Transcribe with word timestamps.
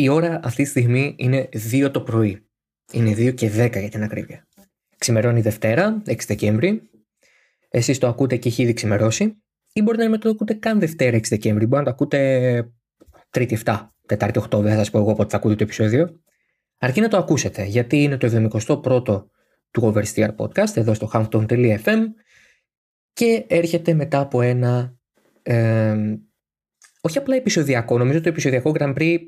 Η 0.00 0.08
ώρα 0.08 0.40
αυτή 0.42 0.62
τη 0.62 0.68
στιγμή 0.68 1.14
είναι 1.18 1.48
2 1.70 1.90
το 1.92 2.00
πρωί. 2.00 2.46
Είναι 2.92 3.10
2 3.10 3.34
και 3.34 3.46
10 3.46 3.80
για 3.80 3.88
την 3.88 4.02
ακρίβεια. 4.02 4.48
Ξημερώνει 4.98 5.40
Δευτέρα, 5.40 6.02
6 6.06 6.16
Δεκέμβρη. 6.26 6.90
Εσείς 7.68 7.98
το 7.98 8.06
ακούτε 8.06 8.36
και 8.36 8.48
έχει 8.48 8.62
ήδη 8.62 8.72
ξημερώσει. 8.72 9.42
Ή 9.72 9.82
μπορεί 9.82 9.98
να 9.98 10.08
μην 10.08 10.20
το 10.20 10.28
ακούτε 10.28 10.54
καν 10.54 10.80
Δευτέρα 10.80 11.16
6 11.16 11.20
Δεκέμβρη. 11.28 11.66
Μπορεί 11.66 11.78
να 11.78 11.84
το 11.84 11.90
ακούτε 11.90 12.72
Τρίτη 13.30 13.58
7, 13.64 13.88
Τετάρτη 14.06 14.40
8. 14.50 14.60
Δεν 14.60 14.70
θα 14.70 14.78
σας 14.78 14.90
πω 14.90 14.98
εγώ 14.98 15.14
πότε 15.14 15.30
θα 15.30 15.36
ακούτε 15.36 15.54
το 15.54 15.62
επεισόδιο. 15.62 16.20
Αρκεί 16.78 17.00
να 17.00 17.08
το 17.08 17.16
ακούσετε, 17.16 17.64
γιατί 17.64 18.02
είναι 18.02 18.16
το 18.16 18.50
71ο 18.66 19.24
του 19.70 19.92
Oversteer 19.94 20.36
Podcast 20.36 20.76
εδώ 20.76 20.94
στο 20.94 21.10
hampton.fm 21.12 21.98
και 23.12 23.44
έρχεται 23.48 23.94
μετά 23.94 24.20
από 24.20 24.40
ένα 24.40 24.96
ε, 25.42 25.96
όχι 27.00 27.18
απλά 27.18 27.36
επεισοδιακό, 27.36 27.98
νομίζω 27.98 28.20
το 28.20 28.28
επεισοδιακό 28.28 28.72
Grand 28.78 28.94
Prix 28.94 29.18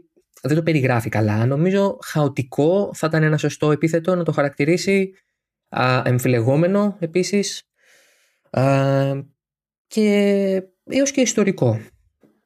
δεν 0.43 0.57
το 0.57 0.63
περιγράφει 0.63 1.09
καλά. 1.09 1.47
Νομίζω 1.47 1.99
χαοτικό 2.05 2.91
θα 2.95 3.07
ήταν 3.07 3.23
ένα 3.23 3.37
σωστό 3.37 3.71
επίθετο 3.71 4.15
να 4.15 4.25
το 4.25 4.33
χαρακτηρίσει 4.33 5.12
α, 5.69 6.03
εμφυλεγόμενο 6.05 6.97
επίσης 7.01 7.62
α, 8.51 8.62
και 9.87 10.62
έως 10.84 11.11
και 11.11 11.21
ιστορικό. 11.21 11.81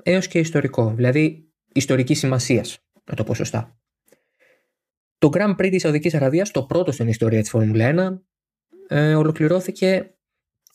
Έως 0.02 0.26
και 0.26 0.38
ιστορικό, 0.38 0.92
δηλαδή 0.96 1.52
ιστορικής 1.72 2.18
σημασίας, 2.18 2.78
να 3.04 3.14
το 3.14 3.24
πω 3.24 3.34
σωστά. 3.34 3.78
Το 5.18 5.30
Grand 5.32 5.56
Prix 5.56 5.68
της 5.70 5.82
Σαουδικής 5.82 6.14
Αραβίας, 6.14 6.50
το 6.50 6.64
πρώτο 6.64 6.92
στην 6.92 7.08
ιστορία 7.08 7.40
της 7.40 7.50
Φόρμουλα 7.50 7.84
1, 7.84 8.22
ε, 8.88 9.14
ολοκληρώθηκε 9.14 10.14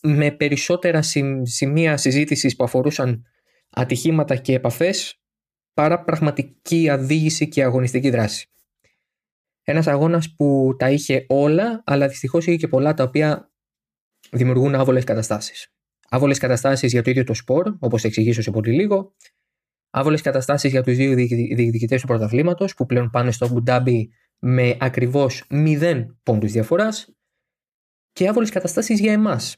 με 0.01 0.31
περισσότερα 0.31 1.01
σημεία 1.43 1.97
συζήτησης 1.97 2.55
που 2.55 2.63
αφορούσαν 2.63 3.25
ατυχήματα 3.69 4.35
και 4.35 4.53
επαφές 4.53 5.18
παρά 5.79 6.03
πραγματική 6.03 6.89
αδίγηση 6.89 7.47
και 7.47 7.63
αγωνιστική 7.63 8.09
δράση. 8.09 8.49
Ένας 9.63 9.87
αγώνας 9.87 10.35
που 10.35 10.75
τα 10.77 10.89
είχε 10.89 11.25
όλα, 11.29 11.83
αλλά 11.85 12.07
δυστυχώς 12.07 12.47
είχε 12.47 12.57
και 12.57 12.67
πολλά 12.67 12.93
τα 12.93 13.03
οποία 13.03 13.51
δημιουργούν 14.31 14.75
άβολες 14.75 15.03
καταστάσεις. 15.03 15.73
Άβολες 16.09 16.37
καταστάσεις 16.37 16.91
για 16.91 17.01
το 17.03 17.09
ίδιο 17.09 17.23
το 17.23 17.33
σπορ, 17.33 17.75
όπως 17.79 18.01
θα 18.01 18.07
εξηγήσω 18.07 18.41
σε 18.41 18.51
πολύ 18.51 18.71
λίγο. 18.71 19.15
Άβολες 19.89 20.21
καταστάσεις 20.21 20.71
για 20.71 20.83
τους 20.83 20.95
δύο 20.95 21.15
διεκδικητές 21.15 22.01
του 22.01 22.07
πρωταθλήματος 22.07 22.73
που 22.73 22.85
πλέον 22.85 23.09
πάνε 23.09 23.31
στο 23.31 23.47
Μπουντάμπι 23.47 24.09
με 24.39 24.77
ακριβώς 24.79 25.43
0 25.49 26.05
πόντους 26.23 26.51
διαφοράς 26.51 27.15
και 28.11 28.27
άβολες 28.27 28.49
καταστάσεις 28.49 28.99
για 28.99 29.11
εμάς. 29.11 29.57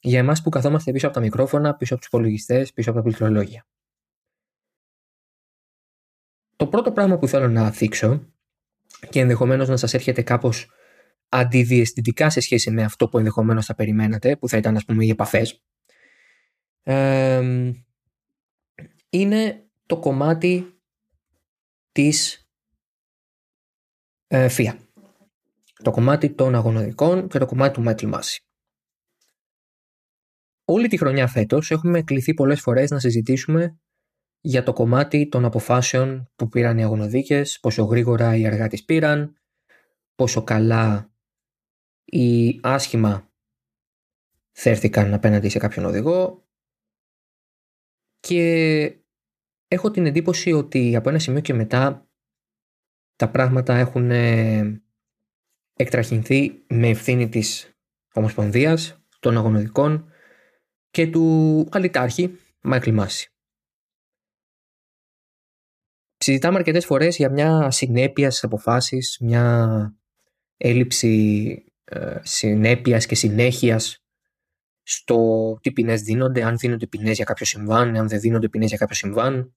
Για 0.00 0.18
εμάς 0.18 0.42
που 0.42 0.50
καθόμαστε 0.50 0.92
πίσω 0.92 1.06
από 1.06 1.14
τα 1.14 1.20
μικρόφωνα, 1.20 1.76
πίσω 1.76 1.94
από 1.94 2.02
τους 2.02 2.12
υπολογιστές, 2.12 2.72
πίσω 2.72 2.90
από 2.90 2.98
τα 2.98 3.04
πληκτρολόγια. 3.04 3.66
Το 6.58 6.66
πρώτο 6.66 6.92
πράγμα 6.92 7.18
που 7.18 7.28
θέλω 7.28 7.48
να 7.48 7.70
θίξω 7.70 8.32
και 9.10 9.20
ενδεχομένως 9.20 9.68
να 9.68 9.76
σας 9.76 9.94
έρχεται 9.94 10.22
κάπως 10.22 10.70
αντιδιαισθητικά 11.28 12.30
σε 12.30 12.40
σχέση 12.40 12.70
με 12.70 12.82
αυτό 12.82 13.08
που 13.08 13.18
ενδεχομένως 13.18 13.66
θα 13.66 13.74
περιμένατε, 13.74 14.36
που 14.36 14.48
θα 14.48 14.56
ήταν 14.56 14.76
ας 14.76 14.84
πούμε 14.84 15.04
οι 15.04 15.08
επαφές, 15.08 15.62
είναι 19.10 19.66
το 19.86 19.98
κομμάτι 19.98 20.80
της 21.92 22.48
ε, 24.26 24.48
ΦΙΑ. 24.48 24.78
Το 25.82 25.90
κομμάτι 25.90 26.30
των 26.30 26.54
αγωνοδικών 26.54 27.28
και 27.28 27.38
το 27.38 27.46
κομμάτι 27.46 27.74
του 27.74 27.82
Μάικλ 27.82 28.06
Μάση. 28.06 28.42
Όλη 30.64 30.88
τη 30.88 30.96
χρονιά 30.96 31.26
φέτος 31.26 31.70
έχουμε 31.70 32.02
κληθεί 32.02 32.34
πολλές 32.34 32.60
φορές 32.60 32.90
να 32.90 32.98
συζητήσουμε 32.98 33.78
για 34.40 34.62
το 34.62 34.72
κομμάτι 34.72 35.28
των 35.28 35.44
αποφάσεων 35.44 36.30
που 36.36 36.48
πήραν 36.48 36.78
οι 36.78 36.82
αγωνοδίκες, 36.82 37.60
πόσο 37.60 37.84
γρήγορα 37.84 38.36
οι 38.36 38.46
αργά 38.46 38.68
τις 38.68 38.84
πήραν, 38.84 39.36
πόσο 40.14 40.44
καλά 40.44 41.12
ή 42.04 42.60
άσχημα 42.62 43.30
θέρθηκαν 44.52 45.14
απέναντι 45.14 45.48
σε 45.48 45.58
κάποιον 45.58 45.84
οδηγό 45.84 46.46
και 48.20 48.96
έχω 49.68 49.90
την 49.90 50.06
εντύπωση 50.06 50.52
ότι 50.52 50.96
από 50.96 51.08
ένα 51.08 51.18
σημείο 51.18 51.40
και 51.40 51.54
μετά 51.54 52.08
τα 53.16 53.30
πράγματα 53.30 53.76
έχουν 53.76 54.10
ε, 54.10 54.82
εκτραχυνθεί 55.74 56.64
με 56.68 56.88
ευθύνη 56.88 57.28
της 57.28 57.72
Ομοσπονδίας, 58.14 59.02
των 59.20 59.36
αγωνοδικών 59.36 60.12
και 60.90 61.06
του 61.06 61.68
αλητάρχη 61.70 62.38
Μάικλ 62.62 62.90
Μάση. 62.90 63.32
Συζητάμε 66.18 66.58
αρκετές 66.58 66.84
φορές 66.84 67.16
για 67.16 67.30
μια 67.30 67.70
συνέπεια 67.70 68.30
στις 68.30 68.44
αποφάσεις, 68.44 69.18
μια 69.20 69.96
έλλειψη 70.56 71.64
ε, 71.84 72.16
συνέπειας 72.22 73.06
και 73.06 73.14
συνέχειας 73.14 74.02
στο 74.82 75.58
τι 75.62 75.72
ποινές 75.72 76.02
δίνονται, 76.02 76.42
αν 76.42 76.56
δίνονται 76.56 76.86
ποινές 76.86 77.16
για 77.16 77.24
κάποιο 77.24 77.46
συμβάν, 77.46 77.96
αν 77.96 78.08
δεν 78.08 78.20
δίνονται 78.20 78.48
ποινές 78.48 78.68
για 78.68 78.78
κάποιο 78.78 78.94
συμβάν. 78.94 79.54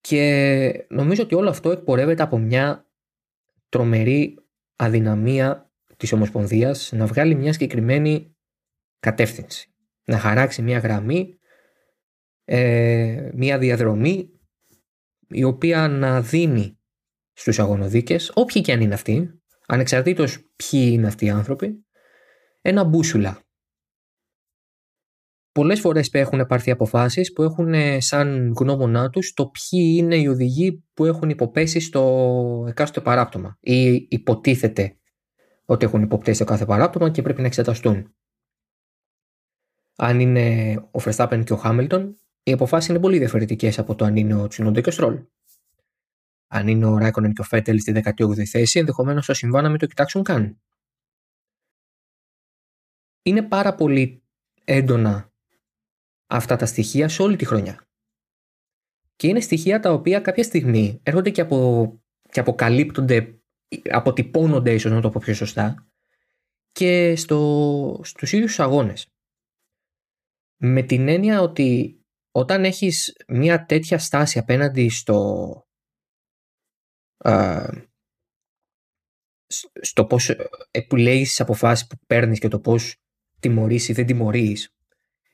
Και 0.00 0.86
νομίζω 0.88 1.22
ότι 1.22 1.34
όλο 1.34 1.48
αυτό 1.48 1.70
εκπορεύεται 1.70 2.22
από 2.22 2.38
μια 2.38 2.86
τρομερή 3.68 4.38
αδυναμία 4.76 5.72
της 5.96 6.12
Ομοσπονδίας 6.12 6.92
να 6.92 7.06
βγάλει 7.06 7.34
μια 7.34 7.52
συγκεκριμένη 7.52 8.36
κατεύθυνση. 9.00 9.74
Να 10.04 10.18
χαράξει 10.18 10.62
μια 10.62 10.78
γραμμή, 10.78 11.38
ε, 12.44 13.30
μια 13.34 13.58
διαδρομή 13.58 14.39
η 15.30 15.44
οποία 15.44 15.88
να 15.88 16.20
δίνει 16.20 16.78
στους 17.32 17.58
αγωνοδίκες, 17.58 18.32
όποιοι 18.34 18.62
και 18.62 18.72
αν 18.72 18.80
είναι 18.80 18.94
αυτοί, 18.94 19.40
ανεξαρτήτως 19.66 20.38
ποιοι 20.56 20.90
είναι 20.92 21.06
αυτοί 21.06 21.24
οι 21.24 21.30
άνθρωποι, 21.30 21.84
ένα 22.60 22.84
μπούσουλα. 22.84 23.40
Πολλές 25.52 25.80
φορές 25.80 26.08
έχουν 26.12 26.46
πάρθει 26.46 26.70
αποφάσεις 26.70 27.32
που 27.32 27.42
έχουν 27.42 27.74
ε, 27.74 28.00
σαν 28.00 28.52
γνώμονά 28.58 29.10
τους 29.10 29.32
το 29.32 29.46
ποιοι 29.46 29.94
είναι 29.96 30.16
οι 30.16 30.26
οδηγοί 30.26 30.84
που 30.94 31.04
έχουν 31.04 31.30
υποπέσει 31.30 31.80
στο 31.80 32.64
εκάστοτε 32.68 33.00
παράπτωμα 33.00 33.56
ή 33.60 34.06
υποτίθεται 34.08 34.96
ότι 35.64 35.84
έχουν 35.84 36.02
υποπτέσει 36.02 36.38
το 36.38 36.44
κάθε 36.44 36.64
παράπτωμα 36.64 37.10
και 37.10 37.22
πρέπει 37.22 37.40
να 37.40 37.46
εξεταστούν. 37.46 38.14
Αν 39.96 40.20
είναι 40.20 40.74
ο 40.76 41.00
Verstappen 41.04 41.42
και 41.44 41.52
ο 41.52 41.56
Χάμιλτον, 41.56 42.16
οι 42.42 42.52
αποφάσεις 42.52 42.88
είναι 42.88 43.00
πολύ 43.00 43.18
διαφορετικές 43.18 43.78
από 43.78 43.94
το 43.94 44.04
αν 44.04 44.16
είναι 44.16 44.34
ο 44.34 44.46
Τσινόντε 44.46 44.80
και 44.80 44.88
ο 44.88 44.92
Στρόλ. 44.92 45.24
Αν 46.46 46.68
είναι 46.68 46.86
ο 46.86 46.98
Ράικονεν 46.98 47.32
και 47.32 47.40
ο 47.40 47.44
Φέτελ 47.44 47.80
στη 47.80 48.02
18η 48.04 48.44
θέση, 48.44 48.78
ενδεχομένως 48.78 49.26
το 49.26 49.34
συμβάν 49.34 49.62
να 49.62 49.68
μην 49.68 49.78
το 49.78 49.86
κοιτάξουν 49.86 50.22
καν. 50.22 50.60
Είναι 53.22 53.42
πάρα 53.42 53.74
πολύ 53.74 54.22
έντονα 54.64 55.32
αυτά 56.26 56.56
τα 56.56 56.66
στοιχεία 56.66 57.08
σε 57.08 57.22
όλη 57.22 57.36
τη 57.36 57.44
χρονιά. 57.44 57.88
Και 59.16 59.26
είναι 59.28 59.40
στοιχεία 59.40 59.80
τα 59.80 59.92
οποία 59.92 60.20
κάποια 60.20 60.42
στιγμή 60.42 61.00
έρχονται 61.02 61.30
και, 61.30 61.40
απο, 61.40 62.00
και 62.28 62.40
αποκαλύπτονται, 62.40 63.40
αποτυπώνονται 63.90 64.72
ίσως 64.72 64.92
να 64.92 65.00
το 65.00 65.10
πω 65.10 65.20
πιο 65.24 65.34
σωστά, 65.34 65.90
και 66.72 67.16
στο, 67.16 68.00
στους 68.04 68.32
ίδιους 68.32 68.60
αγώνες. 68.60 69.08
Με 70.56 70.82
την 70.82 71.08
έννοια 71.08 71.40
ότι 71.40 71.99
όταν 72.30 72.64
έχεις 72.64 73.16
μια 73.28 73.64
τέτοια 73.64 73.98
στάση 73.98 74.38
απέναντι 74.38 74.88
στο 74.88 75.50
α, 77.18 77.66
στο 79.80 80.04
πώς 80.04 80.30
επιλέγεις 80.70 81.28
τις 81.28 81.40
αποφάσεις 81.40 81.86
που 81.86 81.96
παίρνεις 82.06 82.38
και 82.38 82.48
το 82.48 82.60
πώς 82.60 82.96
τιμωρείς 83.40 83.88
ή 83.88 83.92
δεν 83.92 84.06
τιμωρείς 84.06 84.74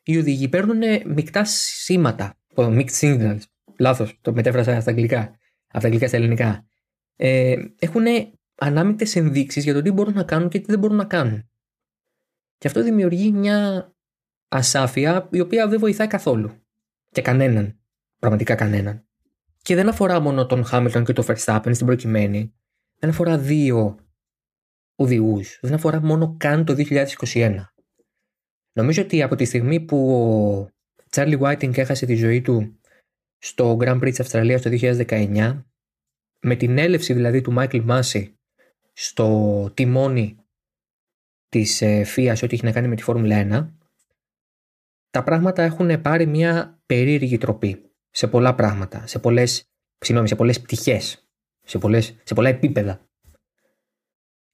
οι 0.03 0.19
οδηγοί 0.19 0.49
παίρνουν 0.49 0.83
μεικτά 1.07 1.45
σήματα 1.45 2.39
mixed 2.57 3.01
signals 3.01 3.41
λάθος 3.79 4.19
το 4.21 4.33
μετέφρασα 4.33 4.81
στα 4.81 4.91
αγγλικά 4.91 5.21
από 5.67 5.81
τα 5.81 5.87
αγγλικά 5.87 6.09
στα 6.09 6.17
ελληνικά. 6.17 6.67
Ε, 7.17 7.57
έχουν 7.79 8.05
ανάμεικτες 8.55 9.17
ενδείξεις 9.17 9.65
για 9.65 9.75
το 9.75 9.83
τι 9.83 9.91
μπορούν 9.91 10.15
να 10.15 10.25
κάνουν 10.25 10.49
και 10.49 10.59
τι 10.59 10.67
δεν 10.67 10.79
μπορούν 10.79 10.97
να 10.97 11.05
κάνουν. 11.05 11.51
Και 12.59 12.67
αυτό 12.67 12.83
δημιουργεί 12.83 13.33
μια 13.33 13.91
ασάφεια 14.49 15.29
η 15.33 15.41
οποία 15.41 15.69
δεν 15.69 15.79
βοηθάει 15.79 16.07
καθόλου 16.07 16.66
και 17.17 17.23
κανέναν. 17.23 17.79
Πραγματικά 18.19 18.55
κανέναν. 18.55 19.07
Και 19.63 19.75
δεν 19.75 19.89
αφορά 19.89 20.21
μόνο 20.21 20.47
τον 20.47 20.65
Χάμιλτον 20.65 21.05
και 21.05 21.13
τον 21.13 21.25
Verstappen 21.29 21.71
στην 21.73 21.87
προκειμένη. 21.87 22.55
Δεν 22.99 23.11
αφορά 23.11 23.39
δύο 23.39 23.99
οδηγούς. 24.97 25.59
Δεν 25.63 25.75
αφορά 25.75 26.01
μόνο 26.01 26.37
καν 26.39 26.65
το 26.65 26.75
2021. 26.77 27.65
Νομίζω 28.73 29.03
ότι 29.03 29.23
από 29.23 29.37
τη 29.37 29.45
στιγμή 29.45 29.81
που 29.81 30.15
ο 30.97 31.05
Τσάρλι 31.11 31.39
Whiting 31.41 31.79
έχασε 31.79 32.07
τη 32.07 32.15
ζωή 32.15 32.43
του 32.43 32.81
στο 33.39 33.77
Grand 33.81 33.97
Prix 33.97 34.09
της 34.09 34.21
Αυστραλίας 34.21 34.63
το 34.63 34.71
2019, 34.71 35.63
με 36.41 36.57
την 36.57 36.79
έλευση 36.79 37.13
δηλαδή 37.13 37.41
του 37.41 37.53
Μάικλ 37.53 37.79
Μάση 37.79 38.39
στο 38.93 39.71
τιμόνι 39.75 40.37
της 41.49 41.83
FIA 41.83 42.33
σε 42.35 42.45
ό,τι 42.45 42.55
έχει 42.55 42.65
να 42.65 42.73
κάνει 42.73 42.89
με 42.89 42.95
τη 42.95 43.03
Φόρμουλα 43.03 43.71
1, 43.71 43.76
τα 45.17 45.23
πράγματα 45.23 45.63
έχουν 45.63 46.01
πάρει 46.03 46.27
μια 46.27 46.83
περίεργη 46.87 47.39
τροπή 47.39 47.91
σε 48.11 48.27
πολλά 48.27 48.55
πράγματα, 48.55 49.07
σε 49.07 49.19
πολλές 49.19 49.71
Συγγνώμη, 49.99 50.29
σε 50.29 50.37
πολλές 50.37 50.61
πτυχές. 50.61 51.29
Σε, 51.63 51.79
πολλές, 51.79 52.17
σε 52.23 52.35
πολλά 52.35 52.49
επίπεδα. 52.49 53.09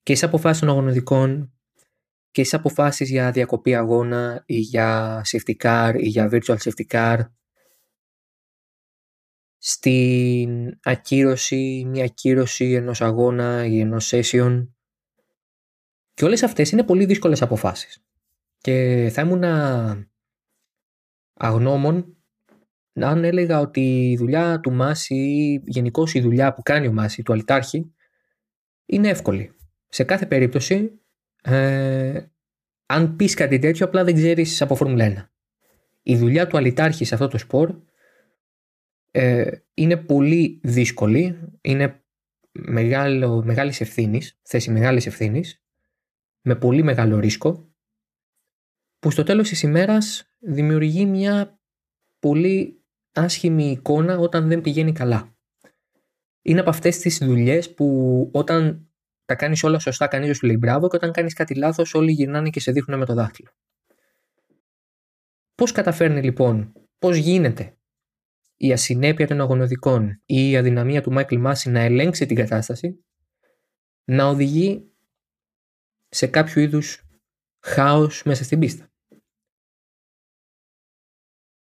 Και 0.02 0.14
στι 0.14 0.24
αποφάσεις 0.24 0.60
των 0.60 0.68
αγωνιστικών 0.68 1.52
και 2.30 2.44
στι 2.44 2.56
αποφάσεις 2.56 3.10
για 3.10 3.30
διακοπή 3.30 3.74
αγώνα 3.74 4.42
ή 4.46 4.58
για 4.58 5.20
safety 5.26 5.56
car 5.62 5.94
ή 5.98 6.08
για 6.08 6.28
virtual 6.32 6.56
safety 6.56 6.86
car. 6.90 7.18
Στην 9.58 10.78
ακύρωση, 10.82 11.84
μια 11.86 12.04
ακύρωση 12.04 12.72
ενός 12.72 13.00
αγώνα 13.00 13.64
ή 13.66 13.80
ενός 13.80 14.12
session. 14.14 14.68
Και 16.14 16.24
όλες 16.24 16.42
αυτές 16.42 16.70
είναι 16.70 16.84
πολύ 16.84 17.04
δύσκολες 17.04 17.42
αποφάσεις. 17.42 18.04
Και 18.58 19.08
θα 19.12 19.22
ήμουν 19.22 19.42
αγνώμων 21.46 22.16
αν 22.94 23.24
έλεγα 23.24 23.60
ότι 23.60 24.10
η 24.10 24.16
δουλειά 24.16 24.60
του 24.60 24.72
Μάση 24.72 25.14
ή 25.14 25.62
γενικώς 25.66 26.14
η 26.14 26.20
δουλειά 26.20 26.54
που 26.54 26.62
κάνει 26.62 26.86
ο 26.86 26.92
Μάση, 26.92 27.22
του 27.22 27.32
Αλτάρχη, 27.32 27.94
είναι 28.86 29.08
εύκολη. 29.08 29.56
Σε 29.88 30.04
κάθε 30.04 30.26
περίπτωση, 30.26 31.00
ε, 31.42 32.26
αν 32.86 33.16
πεις 33.16 33.34
κάτι 33.34 33.58
τέτοιο, 33.58 33.86
απλά 33.86 34.04
δεν 34.04 34.14
ξέρεις 34.14 34.62
από 34.62 34.74
Φόρμουλα 34.74 35.04
1. 35.04 35.30
Η 36.02 36.16
δουλειά 36.16 36.46
του 36.46 36.56
Αλιτάρχη 36.56 37.04
σε 37.04 37.14
αυτό 37.14 37.28
το 37.28 37.38
σπορ 37.38 37.74
ε, 39.10 39.50
είναι 39.74 39.96
πολύ 39.96 40.60
δύσκολη, 40.62 41.38
είναι 41.60 42.04
μεγάλο, 42.52 43.42
μεγάλης 43.44 43.80
ευθύνης, 43.80 44.38
θέση 44.42 44.70
μεγάλης 44.70 45.06
ευθύνης, 45.06 45.62
με 46.40 46.56
πολύ 46.56 46.82
μεγάλο 46.82 47.18
ρίσκο, 47.18 47.74
που 48.98 49.10
στο 49.10 49.22
τέλος 49.22 49.48
της 49.48 49.62
ημέρας 49.62 50.31
δημιουργεί 50.42 51.06
μια 51.06 51.60
πολύ 52.18 52.84
άσχημη 53.12 53.70
εικόνα 53.70 54.18
όταν 54.18 54.48
δεν 54.48 54.60
πηγαίνει 54.60 54.92
καλά. 54.92 55.36
Είναι 56.42 56.60
από 56.60 56.70
αυτές 56.70 56.98
τις 56.98 57.18
δουλειές 57.18 57.74
που 57.74 58.28
όταν 58.32 58.86
τα 59.24 59.34
κάνεις 59.34 59.62
όλα 59.62 59.78
σωστά, 59.78 60.06
κανείς 60.06 60.26
δεν 60.26 60.34
σου 60.34 60.46
λέει 60.46 60.56
μπράβο, 60.58 60.88
και 60.88 60.96
όταν 60.96 61.12
κάνεις 61.12 61.34
κάτι 61.34 61.54
λάθος, 61.54 61.94
όλοι 61.94 62.12
γυρνάνε 62.12 62.50
και 62.50 62.60
σε 62.60 62.72
δείχνουν 62.72 62.98
με 62.98 63.04
το 63.04 63.14
δάχτυλο. 63.14 63.50
Πώς 65.54 65.72
καταφέρνει 65.72 66.22
λοιπόν, 66.22 66.72
πώς 66.98 67.16
γίνεται 67.16 67.76
η 68.56 68.72
ασυνέπεια 68.72 69.26
των 69.26 69.40
αγωνοδικών 69.40 70.22
ή 70.24 70.50
η 70.50 70.56
αδυναμία 70.56 71.02
του 71.02 71.12
Μάικλ 71.12 71.36
Μάση 71.36 71.70
να 71.70 71.80
ελέγξει 71.80 72.26
την 72.26 72.36
κατάσταση, 72.36 73.04
να 74.04 74.26
οδηγεί 74.26 74.92
σε 76.08 76.26
κάποιο 76.26 76.62
είδους 76.62 77.06
χάος 77.60 78.22
μέσα 78.22 78.44
στην 78.44 78.58
πίστα; 78.58 78.91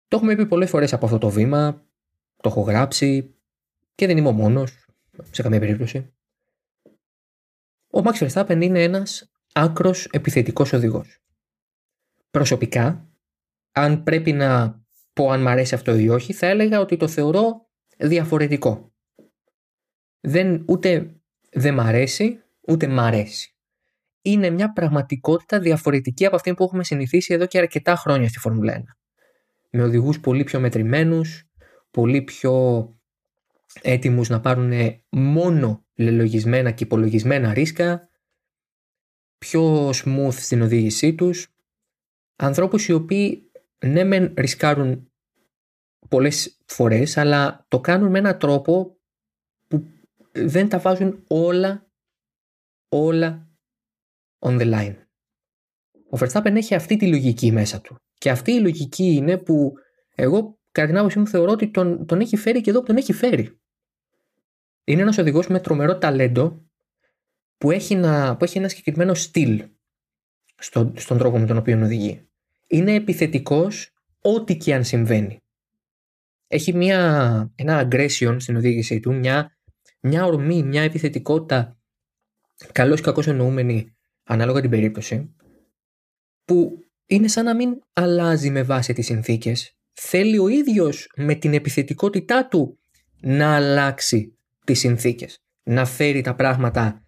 Το 0.08 0.16
έχουμε 0.16 0.36
πει 0.36 0.46
πολλές 0.46 0.70
φορές 0.70 0.92
από 0.92 1.04
αυτό 1.04 1.18
το 1.18 1.28
βήμα, 1.28 1.86
το 2.36 2.48
έχω 2.48 2.60
γράψει 2.60 3.34
και 3.94 4.06
δεν 4.06 4.16
είμαι 4.16 4.28
ο 4.28 4.32
μόνος, 4.32 4.88
σε 5.30 5.42
καμία 5.42 5.58
περίπτωση. 5.58 6.14
Ο 7.90 8.00
Max 8.04 8.28
Verstappen 8.28 8.58
είναι 8.60 8.82
ένας 8.82 9.32
άκρος 9.52 10.04
επιθετικός 10.04 10.72
οδηγός. 10.72 11.22
Προσωπικά, 12.30 13.08
αν 13.72 14.02
πρέπει 14.02 14.32
να 14.32 14.80
πω 15.12 15.30
αν 15.30 15.42
μ' 15.42 15.48
αρέσει 15.48 15.74
αυτό 15.74 15.96
ή 15.96 16.08
όχι, 16.08 16.32
θα 16.32 16.46
έλεγα 16.46 16.80
ότι 16.80 16.96
το 16.96 17.08
θεωρώ 17.08 17.66
διαφορετικό. 17.96 18.92
Δεν, 20.20 20.64
ούτε 20.68 21.16
δεν 21.50 21.74
μ' 21.74 21.80
αρέσει, 21.80 22.42
ούτε 22.60 22.86
μ' 22.86 23.00
αρέσει. 23.00 23.50
Είναι 24.22 24.50
μια 24.50 24.72
πραγματικότητα 24.72 25.60
διαφορετική 25.60 26.26
από 26.26 26.36
αυτή 26.36 26.54
που 26.54 26.64
έχουμε 26.64 26.84
συνηθίσει 26.84 27.34
εδώ 27.34 27.46
και 27.46 27.58
αρκετά 27.58 27.96
χρόνια 27.96 28.28
στη 28.28 28.38
Φόρμουλα 28.38 28.82
1 28.86 29.05
με 29.76 29.82
οδηγούς 29.82 30.20
πολύ 30.20 30.44
πιο 30.44 30.60
μετρημένους, 30.60 31.50
πολύ 31.90 32.22
πιο 32.22 32.88
έτοιμους 33.82 34.28
να 34.28 34.40
πάρουν 34.40 34.72
μόνο 35.08 35.84
λελογισμένα 35.94 36.70
και 36.70 36.84
υπολογισμένα 36.84 37.52
ρίσκα, 37.52 38.08
πιο 39.38 39.88
smooth 39.88 40.32
στην 40.32 40.62
οδήγησή 40.62 41.14
τους, 41.14 41.54
ανθρώπους 42.36 42.88
οι 42.88 42.92
οποίοι 42.92 43.50
ναι 43.86 44.04
μεν 44.04 44.34
ρισκάρουν 44.36 45.10
πολλές 46.08 46.58
φορές, 46.66 47.16
αλλά 47.16 47.64
το 47.68 47.80
κάνουν 47.80 48.10
με 48.10 48.18
έναν 48.18 48.38
τρόπο 48.38 48.96
που 49.68 49.86
δεν 50.32 50.68
τα 50.68 50.78
βάζουν 50.78 51.24
όλα, 51.28 51.90
όλα 52.88 53.48
on 54.38 54.60
the 54.60 54.72
line. 54.74 54.96
Ο 56.10 56.18
Verstappen 56.20 56.54
έχει 56.54 56.74
αυτή 56.74 56.96
τη 56.96 57.08
λογική 57.08 57.52
μέσα 57.52 57.80
του. 57.80 57.96
Και 58.18 58.30
αυτή 58.30 58.52
η 58.52 58.60
λογική 58.60 59.04
είναι 59.04 59.38
που 59.38 59.72
εγώ 60.14 60.58
κατά 60.72 60.86
την 60.86 60.98
άποψή 60.98 61.18
μου 61.18 61.26
θεωρώ 61.26 61.50
ότι 61.50 61.70
τον, 61.70 62.06
τον 62.06 62.20
έχει 62.20 62.36
φέρει 62.36 62.60
και 62.60 62.70
εδώ 62.70 62.80
που 62.80 62.86
τον 62.86 62.96
έχει 62.96 63.12
φέρει. 63.12 63.60
Είναι 64.84 65.02
ένας 65.02 65.18
οδηγός 65.18 65.46
με 65.46 65.60
τρομερό 65.60 65.98
ταλέντο 65.98 66.66
που 67.58 67.70
έχει, 67.70 67.94
να, 67.94 68.36
που 68.36 68.44
έχει 68.44 68.58
ένα 68.58 68.68
συγκεκριμένο 68.68 69.14
στυλ 69.14 69.64
στο, 70.58 70.92
στον 70.96 71.18
τρόπο 71.18 71.38
με 71.38 71.46
τον 71.46 71.56
οποίο 71.56 71.82
οδηγεί. 71.82 72.28
Είναι 72.66 72.94
επιθετικός 72.94 73.94
ό,τι 74.20 74.56
και 74.56 74.74
αν 74.74 74.84
συμβαίνει. 74.84 75.40
Έχει 76.46 76.74
μια, 76.74 77.52
ένα 77.54 77.88
aggression 77.88 78.36
στην 78.38 78.56
οδήγησή 78.56 79.00
του, 79.00 79.14
μια, 79.14 79.56
μια 80.00 80.24
ορμή, 80.24 80.62
μια 80.62 80.82
επιθετικότητα 80.82 81.78
καλώς 82.72 82.98
ή 82.98 83.02
κακώς 83.02 83.26
εννοούμενη 83.26 83.96
ανάλογα 84.22 84.60
την 84.60 84.70
περίπτωση 84.70 85.34
που 86.44 86.85
είναι 87.06 87.28
σαν 87.28 87.44
να 87.44 87.54
μην 87.54 87.82
αλλάζει 87.92 88.50
με 88.50 88.62
βάση 88.62 88.92
τις 88.92 89.06
συνθήκες. 89.06 89.76
Θέλει 89.92 90.38
ο 90.38 90.48
ίδιος 90.48 91.10
με 91.16 91.34
την 91.34 91.54
επιθετικότητά 91.54 92.48
του 92.48 92.78
να 93.20 93.54
αλλάξει 93.54 94.38
τις 94.64 94.78
συνθήκες. 94.78 95.38
Να 95.62 95.84
φέρει 95.84 96.20
τα 96.20 96.34
πράγματα 96.34 97.04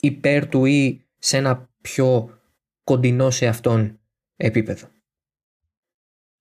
υπέρ 0.00 0.48
του 0.48 0.64
ή 0.64 1.06
σε 1.18 1.36
ένα 1.36 1.70
πιο 1.80 2.40
κοντινό 2.84 3.30
σε 3.30 3.46
αυτόν 3.46 4.00
επίπεδο. 4.36 4.88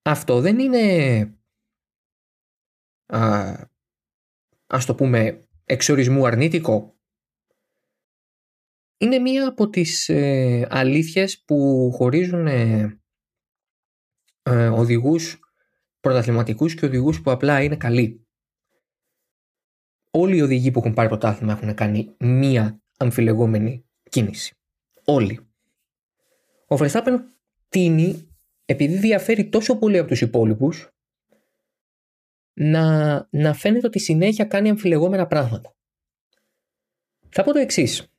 Αυτό 0.01 0.41
δεν 0.41 0.59
είναι 0.59 1.19
α, 3.05 3.53
ας 4.67 4.85
το 4.85 4.95
πούμε 4.95 5.47
εξορισμού 5.65 6.27
αρνητικό 6.27 6.94
είναι 9.05 9.19
μία 9.19 9.47
από 9.47 9.69
τις 9.69 10.09
ε, 10.09 10.67
αλήθειες 10.69 11.43
που 11.43 11.89
χωρίζουν 11.93 12.47
ε, 12.47 12.99
ε, 14.43 14.67
οδηγούς 14.67 15.39
πρωταθληματικούς 15.99 16.75
και 16.75 16.85
οδηγούς 16.85 17.21
που 17.21 17.31
απλά 17.31 17.61
είναι 17.61 17.75
καλοί. 17.75 18.27
Όλοι 20.11 20.37
οι 20.37 20.41
οδηγοί 20.41 20.71
που 20.71 20.79
έχουν 20.79 20.93
πάρει 20.93 21.07
πρωτάθλημα 21.07 21.53
έχουν 21.53 21.73
κάνει 21.73 22.15
μία 22.19 22.81
αμφιλεγόμενη 22.97 23.85
κίνηση. 24.09 24.55
Όλοι. 25.05 25.39
Ο 26.67 26.75
Verstappen 26.79 27.17
τίνει, 27.69 28.29
επειδή 28.65 28.97
διαφέρει 28.97 29.49
τόσο 29.49 29.77
πολύ 29.77 29.97
από 29.97 30.07
τους 30.07 30.21
υπόλοιπους, 30.21 30.89
να, 32.53 33.27
να 33.31 33.53
φαίνεται 33.53 33.87
ότι 33.87 33.99
συνέχεια 33.99 34.45
κάνει 34.45 34.69
αμφιλεγόμενα 34.69 35.27
πράγματα. 35.27 35.75
Θα 37.29 37.43
πω 37.43 37.53
το 37.53 37.59
εξής. 37.59 38.14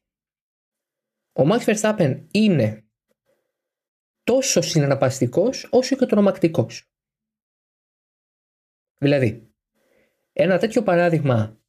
Ο 1.38 1.42
Max 1.44 1.64
Verstappen 1.64 2.24
είναι 2.30 2.84
τόσο 4.24 4.60
συναναπαστικός 4.60 5.68
όσο 5.70 5.96
και 5.96 6.06
τρομακτικός. 6.06 6.90
Δηλαδή, 8.98 9.50
ένα 10.32 10.58
τέτοιο 10.58 10.82
παράδειγμα 10.82 11.60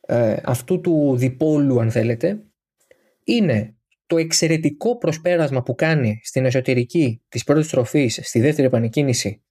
ε, 0.00 0.36
αυτού 0.44 0.80
του 0.80 1.16
διπόλου 1.16 1.80
αν 1.80 1.90
θέλετε 1.90 2.44
είναι 3.24 3.76
το 4.06 4.16
εξαιρετικό 4.18 4.98
προσπέρασμα 4.98 5.62
που 5.62 5.74
κάνει 5.74 6.20
στην 6.22 6.44
εσωτερική 6.44 7.22
της 7.28 7.44
πρώτης 7.44 7.68
τροφής 7.68 8.20
στη 8.22 8.40
δεύτερη 8.40 8.66
επανεκκίνηση 8.66 9.42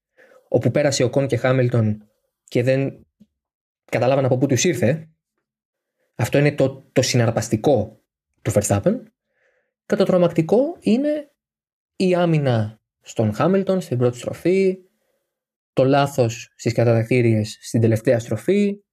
όπου 0.47 0.71
πέρασε 0.71 1.03
ο 1.03 1.09
Κον 1.09 1.27
και 1.27 1.37
Χάμιλτον 1.37 2.09
και 2.43 2.63
δεν 2.63 3.07
καταλάβαν 3.85 4.25
από 4.25 4.37
πού 4.37 4.45
τους 4.45 4.63
ήρθε 4.63 5.09
αυτό 6.15 6.37
είναι 6.37 6.51
το, 6.51 6.89
το 6.91 7.01
συναρπαστικό 7.01 8.01
του 8.41 8.51
Verstappen 8.51 9.03
και 9.89 9.95
το 9.95 10.03
τρομακτικό 10.03 10.77
είναι 10.79 11.31
η 11.95 12.15
άμυνα 12.15 12.81
στον 13.01 13.33
Χάμιλτον 13.33 13.81
στην 13.81 13.97
πρώτη 13.97 14.17
στροφή, 14.17 14.77
το 15.73 15.83
λάθος 15.83 16.53
στις 16.55 16.73
καταδεκτήριες 16.73 17.57
στην 17.61 17.81
τελευταία 17.81 18.19
στροφή. 18.19 18.83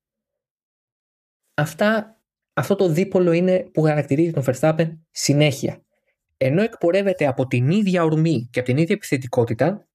Αυτά, 1.55 2.21
αυτό 2.53 2.77
το 2.77 2.89
δίπολο 2.89 3.33
είναι 3.33 3.71
που 3.73 3.83
χαρακτηρίζει 3.83 4.33
τον 4.33 4.45
Verstappen 4.47 4.99
συνέχεια. 5.11 5.85
Ενώ 6.37 6.63
εκπορεύεται 6.63 7.27
από 7.27 7.47
την 7.47 7.71
ίδια 7.71 8.05
ορμή 8.05 8.49
και 8.51 8.59
από 8.59 8.69
την 8.69 8.79
ίδια 8.79 8.95
επιθετικότητα, 8.95 9.89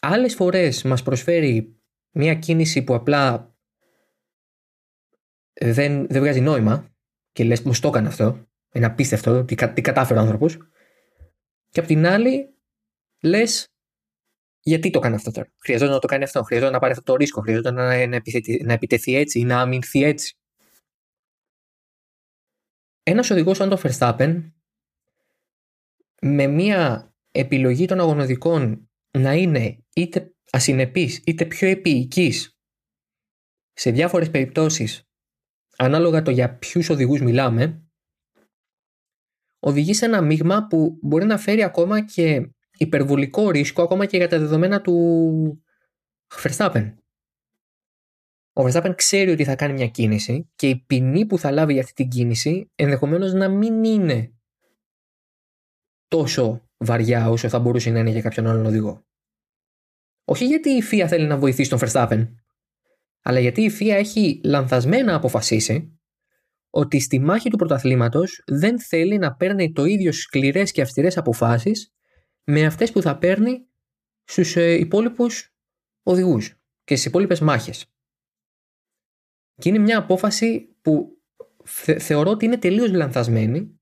άλλες 0.00 0.34
φορές 0.34 0.82
μας 0.82 1.02
προσφέρει 1.02 1.80
μια 2.10 2.34
κίνηση 2.34 2.82
που 2.82 2.94
απλά 2.94 3.54
δεν, 5.60 6.06
δεν 6.06 6.20
βγάζει 6.22 6.40
νόημα 6.40 6.94
και 7.32 7.44
λες 7.44 7.62
μου 7.62 7.72
το 7.80 7.88
έκανε 7.88 8.08
αυτό 8.08 8.49
είναι 8.72 8.86
απίστευτο 8.86 9.44
τι, 9.44 9.54
τι 9.72 9.80
κατάφερε 9.80 10.18
ο 10.18 10.22
άνθρωπος. 10.22 10.58
Και 11.68 11.80
απ' 11.80 11.86
την 11.86 12.06
άλλη, 12.06 12.54
λες, 13.20 13.68
γιατί 14.60 14.90
το 14.90 14.98
κάνει 14.98 15.14
αυτό 15.14 15.30
τώρα; 15.30 15.52
Χρειαζόταν 15.58 15.94
να 15.94 16.00
το 16.00 16.06
κάνει 16.06 16.24
αυτό. 16.24 16.42
Χρειαζόταν 16.42 16.72
να 16.72 16.78
πάρει 16.78 16.92
αυτό 16.92 17.04
το 17.04 17.16
ρίσκο. 17.16 17.40
Χρειαζόταν 17.40 17.74
να, 17.74 18.06
να, 18.06 18.20
να 18.64 18.72
επιτεθεί 18.72 19.16
έτσι 19.16 19.38
ή 19.38 19.44
να 19.44 19.60
αμυνθεί 19.60 20.02
έτσι. 20.02 20.34
Ένας 23.02 23.30
οδηγός 23.30 23.56
σαν 23.56 23.68
το 23.68 23.80
Verstappen 23.82 24.52
με 26.22 26.46
μια 26.46 27.12
επιλογή 27.30 27.86
των 27.86 28.00
αγωνοδικών 28.00 28.90
να 29.18 29.34
είναι 29.34 29.84
είτε 29.94 30.34
ασυνεπής 30.50 31.22
είτε 31.26 31.44
πιο 31.44 31.68
επίοικης 31.68 32.58
σε 33.72 33.90
διάφορες 33.90 34.30
περιπτώσεις 34.30 35.08
ανάλογα 35.76 36.22
το 36.22 36.30
για 36.30 36.56
ποιους 36.56 36.88
οδηγούς 36.88 37.20
μιλάμε 37.20 37.89
οδηγεί 39.60 39.94
σε 39.94 40.04
ένα 40.04 40.20
μείγμα 40.20 40.66
που 40.66 40.98
μπορεί 41.02 41.24
να 41.24 41.38
φέρει 41.38 41.62
ακόμα 41.62 42.04
και 42.04 42.50
υπερβολικό 42.78 43.50
ρίσκο 43.50 43.82
ακόμα 43.82 44.06
και 44.06 44.16
για 44.16 44.28
τα 44.28 44.38
δεδομένα 44.38 44.80
του 44.80 45.64
Verstappen. 46.42 46.94
Ο 48.52 48.62
Verstappen 48.64 48.92
ξέρει 48.96 49.30
ότι 49.30 49.44
θα 49.44 49.56
κάνει 49.56 49.72
μια 49.72 49.88
κίνηση 49.88 50.50
και 50.54 50.68
η 50.68 50.76
ποινή 50.76 51.26
που 51.26 51.38
θα 51.38 51.50
λάβει 51.50 51.72
για 51.72 51.82
αυτή 51.82 51.94
την 51.94 52.08
κίνηση 52.08 52.70
ενδεχομένως 52.74 53.32
να 53.32 53.48
μην 53.48 53.84
είναι 53.84 54.34
τόσο 56.08 56.68
βαριά 56.76 57.28
όσο 57.28 57.48
θα 57.48 57.58
μπορούσε 57.58 57.90
να 57.90 57.98
είναι 57.98 58.10
για 58.10 58.22
κάποιον 58.22 58.46
άλλον 58.46 58.66
οδηγό. 58.66 59.04
Όχι 60.24 60.44
γιατί 60.44 60.70
η 60.70 60.82
FIA 60.90 61.04
θέλει 61.08 61.26
να 61.26 61.38
βοηθήσει 61.38 61.70
τον 61.70 61.78
Verstappen, 61.82 62.34
αλλά 63.22 63.40
γιατί 63.40 63.62
η 63.62 63.70
FIA 63.78 63.88
έχει 63.88 64.40
λανθασμένα 64.44 65.14
αποφασίσει 65.14 65.99
ότι 66.70 67.00
στη 67.00 67.18
μάχη 67.18 67.50
του 67.50 67.56
πρωταθλήματος 67.56 68.42
δεν 68.46 68.80
θέλει 68.80 69.18
να 69.18 69.34
παίρνει 69.34 69.72
το 69.72 69.84
ίδιο 69.84 70.12
σκληρές 70.12 70.72
και 70.72 70.82
αυστηρές 70.82 71.16
αποφάσεις 71.16 71.92
με 72.44 72.64
αυτές 72.64 72.92
που 72.92 73.02
θα 73.02 73.18
παίρνει 73.18 73.66
στους 74.24 74.56
ε, 74.56 74.72
υπόλοιπους 74.72 75.54
οδηγούς 76.02 76.54
και 76.84 76.94
στις 76.94 77.06
υπόλοιπες 77.06 77.40
μάχες. 77.40 77.86
Και 79.54 79.68
είναι 79.68 79.78
μια 79.78 79.98
απόφαση 79.98 80.76
που 80.82 81.18
θεωρώ 81.98 82.30
ότι 82.30 82.44
είναι 82.44 82.58
τελείως 82.58 82.92
λανθασμένη 82.92 83.80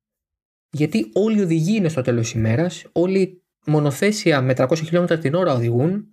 γιατί 0.70 1.10
όλοι 1.14 1.38
οι 1.38 1.42
οδηγοί 1.42 1.76
είναι 1.76 1.88
στο 1.88 2.02
τέλος 2.02 2.22
της 2.22 2.32
ημέρας, 2.32 2.86
όλοι 2.92 3.42
μονοθέσια 3.66 4.42
με 4.42 4.54
300 4.56 4.76
χιλιόμετρα 4.76 5.18
την 5.18 5.34
ώρα 5.34 5.52
οδηγούν, 5.52 6.08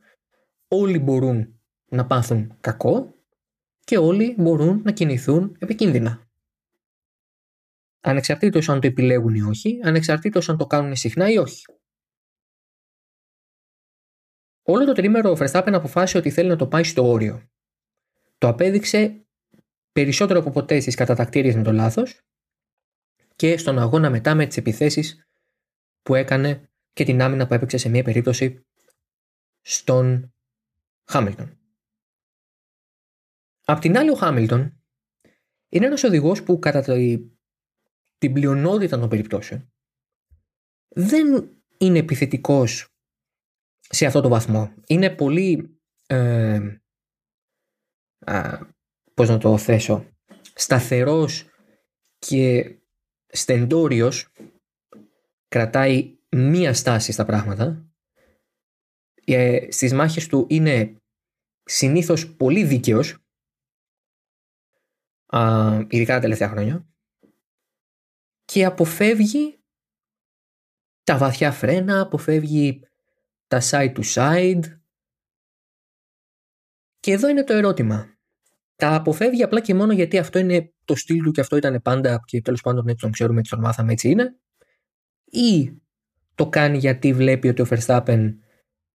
όλοι 0.67 0.99
μπορούν 0.99 1.59
να 1.85 2.05
πάθουν 2.05 2.57
κακό 2.61 3.13
και 3.79 3.97
όλοι 3.97 4.35
μπορούν 4.37 4.81
να 4.83 4.91
κινηθούν 4.91 5.55
επικίνδυνα. 5.59 6.24
Ανεξαρτήτως 8.07 8.69
αν 8.69 8.81
το 8.81 8.87
επιλέγουν 8.87 9.35
ή 9.35 9.41
όχι, 9.41 9.79
ανεξαρτήτως 9.83 10.49
αν 10.49 10.57
το 10.57 10.67
κάνουν 10.67 10.95
συχνά 10.95 11.29
ή 11.29 11.37
όχι. 11.37 11.65
Όλο 14.63 14.85
το 14.85 14.93
τρίμερο 14.93 15.29
ο 15.31 15.37
Verstappen 15.39 15.71
αποφάσισε 15.73 16.17
ότι 16.17 16.29
θέλει 16.29 16.49
να 16.49 16.55
το 16.55 16.67
πάει 16.67 16.83
στο 16.83 17.09
όριο. 17.09 17.49
Το 18.37 18.47
απέδειξε 18.47 19.25
περισσότερο 19.91 20.39
από 20.39 20.51
ποτέ 20.51 20.79
στις 20.79 20.95
κατατακτήριες 20.95 21.55
με 21.55 21.63
το 21.63 21.71
λάθος 21.71 22.21
και 23.35 23.57
στον 23.57 23.79
αγώνα 23.79 24.09
μετά 24.09 24.35
με 24.35 24.45
τις 24.45 24.57
επιθέσεις 24.57 25.27
που 26.01 26.15
έκανε 26.15 26.69
και 26.93 27.03
την 27.03 27.21
άμυνα 27.21 27.47
που 27.47 27.53
έπαιξε 27.53 27.77
σε 27.77 27.89
μια 27.89 28.03
περίπτωση 28.03 28.65
στον 29.61 30.33
Χάμιλτον. 31.05 31.59
Απ' 33.65 33.79
την 33.79 33.97
άλλη 33.97 34.09
ο 34.09 34.15
Χάμιλτον 34.15 34.83
είναι 35.69 35.85
ένας 35.85 36.03
οδηγός 36.03 36.43
που 36.43 36.59
κατά 36.59 36.81
την 38.17 38.33
πλειονότητα 38.33 38.99
των 38.99 39.09
περιπτώσεων 39.09 39.73
δεν 40.95 41.49
είναι 41.77 41.99
επιθετικός 41.99 42.87
σε 43.79 44.05
αυτό 44.05 44.21
το 44.21 44.29
βαθμό. 44.29 44.73
Είναι 44.87 45.09
πολύ 45.09 45.79
ε, 46.05 46.77
πώς 49.13 49.29
να 49.29 49.37
το 49.37 49.57
θέσω 49.57 50.09
σταθερός 50.55 51.49
και 52.17 52.75
στεντόριος 53.27 54.31
κρατάει 55.47 56.17
μία 56.29 56.73
στάση 56.73 57.11
στα 57.11 57.25
πράγματα 57.25 57.89
ε, 59.25 59.71
στις 59.71 59.93
μάχες 59.93 60.27
του 60.27 60.45
είναι 60.49 60.95
συνήθως 61.63 62.35
πολύ 62.35 62.63
δίκαιος 62.63 63.17
α, 65.25 65.79
ειδικά 65.89 66.13
τα 66.13 66.19
τελευταία 66.19 66.49
χρόνια 66.49 66.94
και 68.45 68.65
αποφεύγει 68.65 69.59
τα 71.03 71.17
βαθιά 71.17 71.51
φρένα, 71.51 72.01
αποφεύγει 72.01 72.81
τα 73.47 73.61
side 73.61 73.93
to 73.95 74.03
side 74.13 74.63
και 76.99 77.11
εδώ 77.11 77.27
είναι 77.27 77.43
το 77.43 77.53
ερώτημα. 77.53 78.17
Τα 78.75 78.95
αποφεύγει 78.95 79.43
απλά 79.43 79.61
και 79.61 79.73
μόνο 79.73 79.93
γιατί 79.93 80.17
αυτό 80.17 80.39
είναι 80.39 80.73
το 80.85 80.95
στυλ 80.95 81.23
του 81.23 81.31
και 81.31 81.41
αυτό 81.41 81.55
ήταν 81.55 81.81
πάντα 81.81 82.21
και 82.25 82.41
τέλος 82.41 82.61
πάντων 82.61 82.87
έτσι 82.87 83.01
τον 83.01 83.11
ξέρουμε, 83.11 83.39
έτσι 83.39 83.51
τον 83.51 83.59
μάθαμε, 83.59 83.91
έτσι 83.91 84.09
είναι 84.09 84.35
ή 85.25 85.81
το 86.35 86.49
κάνει 86.49 86.77
γιατί 86.77 87.13
βλέπει 87.13 87.47
ότι 87.47 87.61
ο 87.61 87.65
Verstappen 87.69 88.33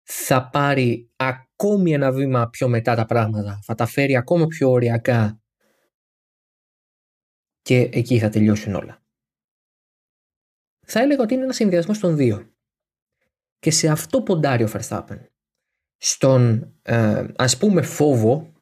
θα 0.03 0.49
πάρει 0.49 1.11
ακόμη 1.17 1.93
ένα 1.93 2.13
βήμα 2.13 2.49
πιο 2.49 2.69
μετά 2.69 2.95
τα 2.95 3.05
πράγματα, 3.05 3.59
θα 3.63 3.75
τα 3.75 3.87
φέρει 3.87 4.17
ακόμα 4.17 4.47
πιο 4.47 4.71
ωριακά 4.71 5.41
και 7.63 7.89
εκεί 7.93 8.19
θα 8.19 8.29
τελειώσουν 8.29 8.75
όλα. 8.75 8.98
Θα 10.91 11.01
έλεγα 11.01 11.23
ότι 11.23 11.35
είναι 11.35 11.43
ένας 11.43 11.57
συνδυασμός 11.57 11.99
των 11.99 12.17
δύο. 12.17 12.53
Και 13.59 13.71
σε 13.71 13.89
αυτό 13.89 14.23
ποντάρει 14.23 14.65
ο 14.65 14.69
Verstappen. 14.73 15.19
Στον 15.97 16.73
ε, 16.83 17.27
ας 17.37 17.59
πούμε 17.59 17.83
φόβο 17.83 18.53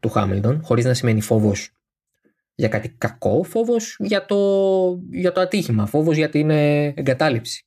του 0.00 0.08
Χάμιλτον, 0.08 0.62
χωρίς 0.62 0.84
να 0.84 0.94
σημαίνει 0.94 1.20
φόβος 1.20 1.72
για 2.54 2.68
κάτι 2.68 2.88
κακό, 2.88 3.42
φόβος 3.42 3.96
για 3.98 4.26
το, 4.26 4.36
για 5.10 5.32
το 5.32 5.40
ατύχημα, 5.40 5.86
φόβος 5.86 6.16
για 6.16 6.28
την 6.28 6.50
ε, 6.50 6.84
εγκατάλειψη. 6.84 7.66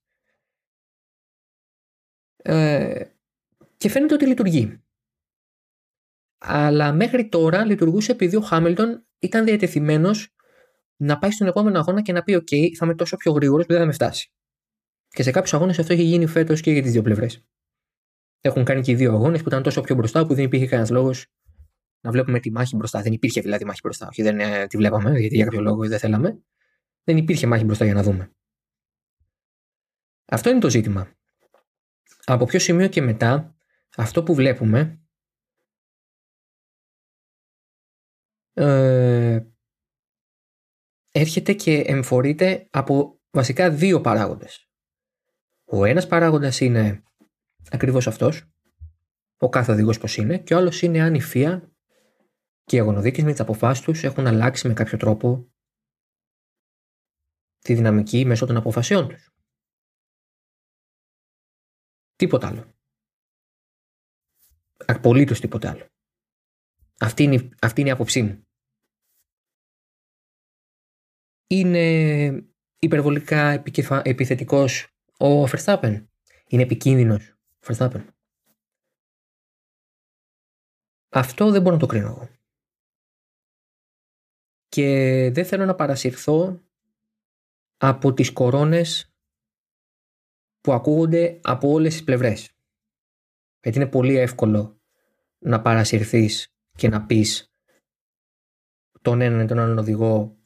Ε, 2.36 3.06
και 3.78 3.90
φαίνεται 3.90 4.14
ότι 4.14 4.28
λειτουργεί. 4.28 4.82
Αλλά 6.38 6.92
μέχρι 6.92 7.30
τώρα 7.30 7.66
λειτουργούσε 7.66 8.12
επειδή 8.12 8.36
ο 8.36 8.42
Χάμιλτον 8.42 9.08
ήταν 9.20 9.46
διατεθειμένος 9.46 10.33
να 11.04 11.18
πάει 11.18 11.32
στον 11.32 11.48
επόμενο 11.48 11.80
αγώνα 11.80 12.02
και 12.02 12.12
να 12.12 12.24
πει: 12.24 12.36
OK, 12.36 12.76
θα 12.78 12.86
είμαι 12.86 12.96
τόσο 12.96 13.18
πιο 13.18 13.32
γρήγορος 13.32 13.66
που 13.66 13.72
δεν 13.72 13.82
θα 13.82 13.88
με 13.88 13.94
φτάσει. 13.94 14.32
Και 15.08 15.24
σε 15.24 15.32
κάποιους 15.32 15.54
αγώνες 15.54 15.80
αυτό 15.80 15.94
έχει 15.94 16.04
γίνει 16.04 16.26
φέτος 16.26 16.62
και 16.62 16.72
για 16.72 16.82
τις 16.82 16.92
δύο 16.92 17.02
πλευρές. 17.02 17.46
Έχουν 18.42 18.64
κάνει 18.64 18.82
και 18.82 18.92
οι 18.92 18.96
δύο 18.96 19.14
αγώνες 19.14 19.42
που 19.42 19.48
ήταν 19.48 19.64
τόσο 19.64 19.82
πιο 19.82 19.96
μπροστά 19.96 20.26
που 20.26 20.34
δεν 20.34 20.44
υπήρχε 20.44 20.66
κανένας 20.66 20.90
λόγος 20.90 21.26
να 22.02 22.12
βλέπουμε 22.12 22.40
τη 22.40 22.52
μάχη 22.52 22.76
μπροστά. 22.76 23.02
Δεν 23.02 23.14
υπήρχε 23.14 23.42
δηλαδή 23.42 23.66
μάχη 23.66 23.80
μπροστά. 23.84 24.08
Όχι, 24.08 24.22
δεν 24.22 24.40
ε, 24.40 24.68
τη 24.68 24.78
βλέπαμε, 24.78 25.20
γιατί 25.20 25.36
για 25.36 25.44
κάποιο 25.44 25.62
λόγο 25.62 25.88
δεν 25.88 26.00
θέλαμε. 26.00 26.44
Δεν 27.04 27.18
υπήρχε 27.18 27.48
μάχη 27.48 27.64
μπροστά 27.64 27.86
για 27.86 27.94
να 27.94 28.04
δούμε. 28.04 28.32
Αυτό 30.26 30.50
είναι 30.50 30.60
το 30.60 30.70
ζήτημα. 30.70 31.12
Από 32.24 32.46
ποιο 32.46 32.60
σημείο 32.60 32.88
και 32.88 33.02
μετά, 33.02 33.56
αυτό 33.96 34.24
που 34.24 34.36
βλέπουμε 34.36 35.02
ε, 38.54 39.53
έρχεται 41.16 41.54
και 41.54 41.80
εμφορείται 41.80 42.68
από 42.72 43.22
βασικά 43.32 43.72
δύο 43.72 44.02
παράγοντες. 44.02 44.70
Ο 45.66 45.86
ένας 45.86 46.08
παράγοντας 46.08 46.60
είναι 46.60 47.04
ακριβώς 47.72 48.08
αυτός, 48.08 48.52
ο 49.38 49.50
κάθε 49.50 49.72
οδηγός 49.72 49.98
πως 49.98 50.18
είναι, 50.18 50.38
και 50.38 50.54
ο 50.54 50.58
άλλος 50.58 50.82
είναι 50.82 51.02
αν 51.02 51.16
η 51.16 51.22
ΦΙΑ 51.22 51.72
και 52.64 52.76
οι 52.76 52.80
αγωνοδίκες 52.80 53.24
με 53.24 53.32
τις 53.32 53.40
αποφάσεις 53.40 53.84
τους 53.84 54.04
έχουν 54.04 54.28
αλλάξει 54.28 54.68
με 54.68 54.74
κάποιο 54.74 54.98
τρόπο 54.98 55.52
τη 57.60 57.74
δυναμική 57.74 58.26
μέσω 58.26 58.46
των 58.46 58.58
αποφασιών 58.58 59.08
τους. 59.08 59.32
Τίποτα 62.16 62.48
άλλο. 62.48 62.74
Απολύτως 64.86 65.40
τίποτα 65.40 65.70
άλλο. 65.70 65.88
Αυτή 67.00 67.24
είναι, 67.24 67.50
αυτή 67.62 67.80
είναι 67.80 67.90
η 67.90 67.94
άποψή 67.94 68.22
μου. 68.22 68.48
Είναι 71.56 72.48
υπερβολικά 72.80 73.50
επικεφα... 73.50 74.02
επιθετικός 74.06 74.88
ο 75.18 75.44
Verstappen. 75.44 76.06
Είναι 76.48 76.62
επικίνδυνος 76.62 77.30
ο 77.30 77.68
Verstappen. 77.68 78.06
Αυτό 81.10 81.52
δεν 81.52 81.62
μπορώ 81.62 81.74
να 81.74 81.82
το 81.82 81.86
κρίνω 81.86 82.08
εγώ. 82.08 82.30
Και 84.68 84.86
δεν 85.34 85.46
θέλω 85.46 85.66
να 85.66 85.76
παρασυρθώ 85.76 86.64
από 87.78 88.14
τις 88.14 88.32
κορώνες 88.32 89.14
που 90.62 90.72
ακούγονται 90.74 91.40
από 91.44 91.70
όλες 91.70 91.94
τις 91.94 92.04
πλευρές. 92.04 92.52
Γιατί 93.62 93.78
είναι 93.78 93.90
πολύ 93.90 94.18
εύκολο 94.18 94.82
να 95.40 95.62
παρασυρθείς 95.62 96.48
και 96.78 96.88
να 96.90 97.06
πεις 97.06 97.54
τον 99.02 99.22
έναν 99.22 99.40
ή 99.40 99.46
τον 99.48 99.60
άλλον 99.60 99.78
οδηγό 99.78 100.38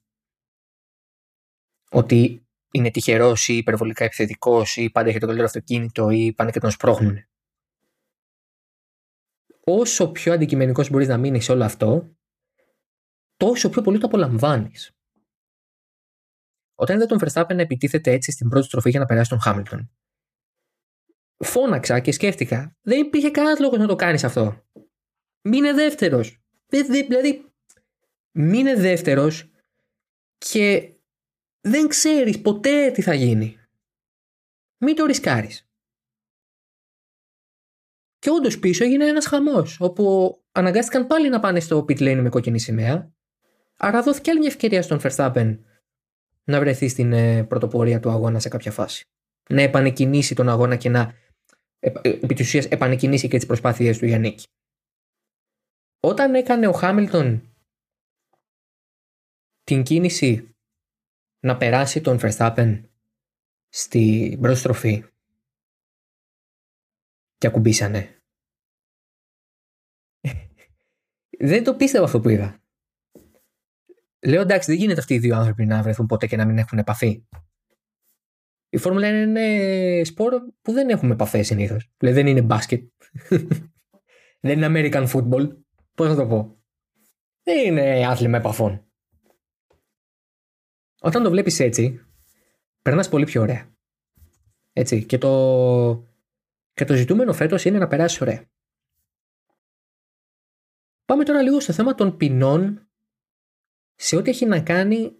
ότι 1.92 2.48
είναι 2.72 2.92
τυχερός 2.92 3.48
ή 3.48 3.58
υπερβολικά 3.58 4.04
επιθετικός 4.04 4.76
ή 4.78 4.90
πάντα 4.90 5.10
έχει 5.10 5.18
το 5.18 5.26
καλύτερο 5.26 5.48
αυτοκίνητο 5.48 6.10
ή 6.10 6.34
πάνε 6.34 6.52
και 6.52 6.60
τον 6.60 6.72
σπρώχνουν. 6.72 7.28
όσο 9.70 10.12
πιο 10.12 10.34
αντικειμενικός 10.34 10.90
μπορείς 10.90 11.08
να 11.08 11.18
μείνεις 11.18 11.44
σε 11.44 11.52
όλο 11.52 11.64
αυτό, 11.64 12.18
τόσο 13.36 13.70
πιο 13.70 13.82
πολύ 13.82 14.00
το 14.00 14.06
απολαμβάνεις. 14.06 14.92
Όταν 16.76 16.96
είδα 16.96 17.06
τον 17.06 17.20
Verstappen 17.22 17.56
να 17.56 17.62
επιτίθεται 17.62 18.12
έτσι 18.12 18.32
στην 18.32 18.50
πρώτη 18.50 18.66
στροφή 18.66 18.90
για 18.90 19.00
να 19.00 19.06
περάσει 19.06 19.30
τον 19.30 19.40
Χάμιλτον, 19.40 19.92
φώναξα 21.38 22.00
και 22.00 22.12
σκέφτηκα, 22.12 22.78
δεν 22.82 23.00
υπήρχε 23.00 23.32
κανένας 23.32 23.60
λόγος 23.60 23.78
να 23.78 23.88
το 23.88 23.96
κάνεις 23.96 24.24
αυτό. 24.24 24.66
Μείνε 25.42 25.74
δεύτερος. 25.74 26.42
Δηλαδή, 26.68 27.54
μείνε 28.32 28.76
δεύτερος 28.76 29.50
και 30.38 30.97
δεν 31.62 31.88
ξέρεις 31.88 32.42
ποτέ 32.42 32.92
τι 32.92 33.02
θα 33.02 33.14
γίνει. 33.14 33.58
Μην 34.78 34.96
το 34.96 35.06
ρισκάρεις. 35.06 35.68
Και 38.20 38.30
όντως 38.30 38.60
πίσω 38.60 38.84
έγινε 38.84 39.06
ένας 39.06 39.26
χαμός, 39.26 39.80
όπου 39.80 40.36
αναγκάστηκαν 40.52 41.08
πάλι 41.08 41.30
να 41.30 41.40
πάνε 41.40 41.60
στο 41.60 41.86
pit 41.90 42.00
lane 42.00 42.20
με 42.22 42.30
κόκκινη 42.30 42.60
σημαία. 42.60 43.12
Άρα 43.78 44.02
δόθηκε 44.02 44.30
άλλη 44.30 44.40
μια 44.40 44.50
ευκαιρία 44.50 44.82
στον 44.82 45.00
Verstappen 45.04 45.60
να 46.44 46.60
βρεθεί 46.60 46.88
στην 46.88 47.14
ε, 47.14 47.44
πρωτοπορία 47.44 48.00
του 48.00 48.10
αγώνα 48.10 48.40
σε 48.40 48.50
κάποια 48.50 48.72
φάση. 48.72 49.06
Να 49.50 49.62
επανεκκινήσει 49.62 50.36
τον 50.36 50.50
αγώνα 50.50 50.76
και 50.76 50.90
να 50.90 51.14
ε, 51.80 51.92
επί 52.04 52.34
της 52.34 52.48
ουσίας 52.48 52.66
επανεκκινήσει 52.66 53.28
και 53.28 53.38
τις 53.38 53.46
προσπάθειές 53.46 53.98
του 53.98 54.06
για 54.06 54.20
νίκη. 54.20 54.46
Όταν 56.00 56.36
έκανε 56.36 56.68
ο 56.68 56.72
Χάμιλτον 56.72 57.56
την 59.64 59.84
κίνηση 59.84 60.56
να 61.40 61.58
περάσει 61.58 62.02
τον 62.02 62.18
Verstappen 62.22 62.82
στην 63.70 64.40
προστροφή 64.42 65.04
και 67.38 67.48
ακουμπήσανε 67.48 68.22
δεν 71.50 71.64
το 71.64 71.76
πίστευα 71.76 72.06
αυτό 72.06 72.20
που 72.20 72.30
είδα. 72.30 72.62
Λέω 74.26 74.42
εντάξει, 74.42 74.72
δεν 74.72 74.80
γίνεται 74.80 75.00
αυτοί 75.00 75.14
οι 75.14 75.20
δύο 75.20 75.36
άνθρωποι 75.36 75.66
να 75.66 75.82
βρεθούν 75.82 76.06
ποτέ 76.06 76.28
και 76.28 76.36
να 76.36 76.46
μην 76.46 76.58
έχουν 76.58 76.78
επαφή. 76.78 77.26
Η 78.70 78.78
Φόρμουλα 78.78 79.22
είναι 79.22 80.04
σπορ 80.04 80.34
που 80.62 80.72
δεν 80.72 80.90
έχουμε 80.90 81.14
επαφές 81.14 81.48
συνήθως. 81.48 81.90
Δηλαδή 81.98 82.22
δεν 82.22 82.28
είναι 82.28 82.42
μπάσκετ. 82.42 82.92
δεν 84.42 84.62
είναι 84.62 84.68
American 84.70 85.08
football. 85.08 85.58
Πώς 85.94 86.08
να 86.08 86.16
το 86.16 86.28
πω. 86.28 86.58
Δεν 87.44 87.66
είναι 87.66 88.08
άθλημα 88.08 88.38
επαφών. 88.38 88.87
Όταν 91.02 91.24
το 91.24 91.30
βλέπεις 91.30 91.60
έτσι, 91.60 92.06
περνάς 92.82 93.10
πολύ 93.10 93.26
πιο 93.26 93.42
ωραία. 93.42 93.76
Έτσι. 94.74 95.06
Και 95.06 95.18
το, 95.18 96.08
και 96.74 96.86
το 96.86 96.94
ζητούμενο 96.94 97.34
φέτος 97.34 97.66
είναι 97.66 97.78
να 97.78 97.88
περάσεις 97.88 98.22
ωραία. 98.22 98.46
Πάμε 101.06 101.24
τώρα 101.24 101.42
λίγο 101.42 101.60
στο 101.60 101.74
θέμα 101.74 101.96
των 101.96 102.18
ποινών 102.18 102.90
σε 103.96 104.16
ό,τι 104.16 104.30
έχει 104.30 104.46
να 104.46 104.60
κάνει. 104.62 105.12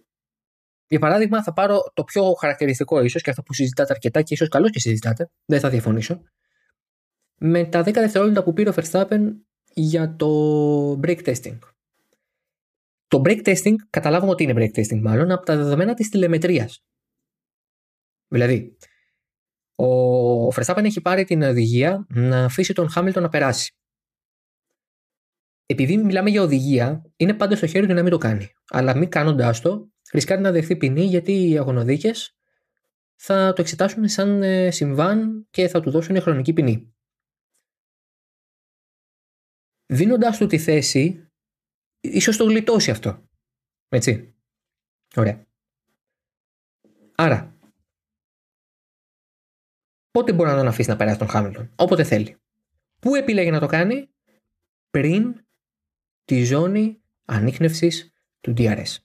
Για 0.86 0.98
παράδειγμα, 0.98 1.42
θα 1.42 1.52
πάρω 1.52 1.90
το 1.94 2.04
πιο 2.04 2.32
χαρακτηριστικό 2.32 3.00
ίσως 3.00 3.22
και 3.22 3.30
αυτό 3.30 3.42
που 3.42 3.54
συζητάτε 3.54 3.92
αρκετά 3.92 4.22
και 4.22 4.34
ίσως 4.34 4.48
καλώς 4.48 4.70
και 4.70 4.80
συζητάτε, 4.80 5.30
δεν 5.44 5.60
θα 5.60 5.68
διαφωνήσω. 5.68 6.22
Με 7.38 7.64
τα 7.64 7.80
10 7.80 7.92
δευτερόλεπτα 7.92 8.42
που 8.42 8.52
πήρε 8.52 8.70
ο 8.70 8.72
Verstappen 8.76 9.20
για 9.74 10.16
το 10.16 11.00
break 11.02 11.24
testing. 11.24 11.58
Το 13.08 13.22
break 13.24 13.42
testing, 13.46 13.74
καταλάβουμε 13.90 14.30
ότι 14.32 14.42
είναι 14.42 14.54
break 14.56 14.78
testing 14.78 15.00
μάλλον, 15.00 15.30
από 15.30 15.44
τα 15.44 15.56
δεδομένα 15.56 15.94
της 15.94 16.08
τηλεμετρίας. 16.08 16.84
Δηλαδή, 18.28 18.76
ο 19.74 20.48
Verstappen 20.48 20.84
έχει 20.84 21.00
πάρει 21.00 21.24
την 21.24 21.42
οδηγία 21.42 22.06
να 22.08 22.44
αφήσει 22.44 22.72
τον 22.72 22.90
Χάμιλτον 22.90 23.22
να 23.22 23.28
περάσει 23.28 23.72
επειδή 25.70 25.96
μιλάμε 25.96 26.30
για 26.30 26.42
οδηγία, 26.42 27.12
είναι 27.16 27.34
πάντα 27.34 27.56
στο 27.56 27.66
χέρι 27.66 27.86
του 27.86 27.94
να 27.94 28.02
μην 28.02 28.10
το 28.10 28.18
κάνει. 28.18 28.48
Αλλά 28.68 28.96
μη 28.96 29.08
κάνοντάς 29.08 29.60
το, 29.60 29.92
ρισκάρει 30.12 30.40
να 30.40 30.52
δεχθεί 30.52 30.76
ποινή 30.76 31.04
γιατί 31.04 31.48
οι 31.48 31.58
αγωνοδίκες 31.58 32.36
θα 33.14 33.52
το 33.52 33.60
εξετάσουν 33.60 34.08
σαν 34.08 34.42
ε, 34.42 34.70
συμβάν 34.70 35.46
και 35.50 35.68
θα 35.68 35.80
του 35.80 35.90
δώσουν 35.90 36.20
χρονική 36.20 36.52
ποινή. 36.52 36.94
Δίνοντάς 39.86 40.38
του 40.38 40.46
τη 40.46 40.58
θέση, 40.58 41.27
ίσως 42.00 42.36
το 42.36 42.44
γλιτώσει 42.44 42.90
αυτό. 42.90 43.22
Έτσι. 43.88 44.34
Ωραία. 45.16 45.46
Άρα, 47.14 47.56
πότε 50.10 50.32
μπορεί 50.32 50.48
να 50.48 50.56
τον 50.56 50.66
αφήσει 50.66 50.88
να 50.88 50.96
περάσει 50.96 51.18
τον 51.18 51.28
Χάμιλτον, 51.28 51.72
όποτε 51.76 52.04
θέλει. 52.04 52.36
Πού 52.98 53.14
επιλέγει 53.14 53.50
να 53.50 53.60
το 53.60 53.66
κάνει, 53.66 54.08
πριν 54.90 55.44
τη 56.24 56.44
ζώνη 56.44 57.02
ανείχνευσης 57.24 58.12
του 58.40 58.54
DRS. 58.56 58.96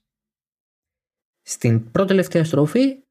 Στην 1.42 1.90
πρώτη 1.90 2.08
τελευταία 2.08 2.44
στροφή 2.44 3.04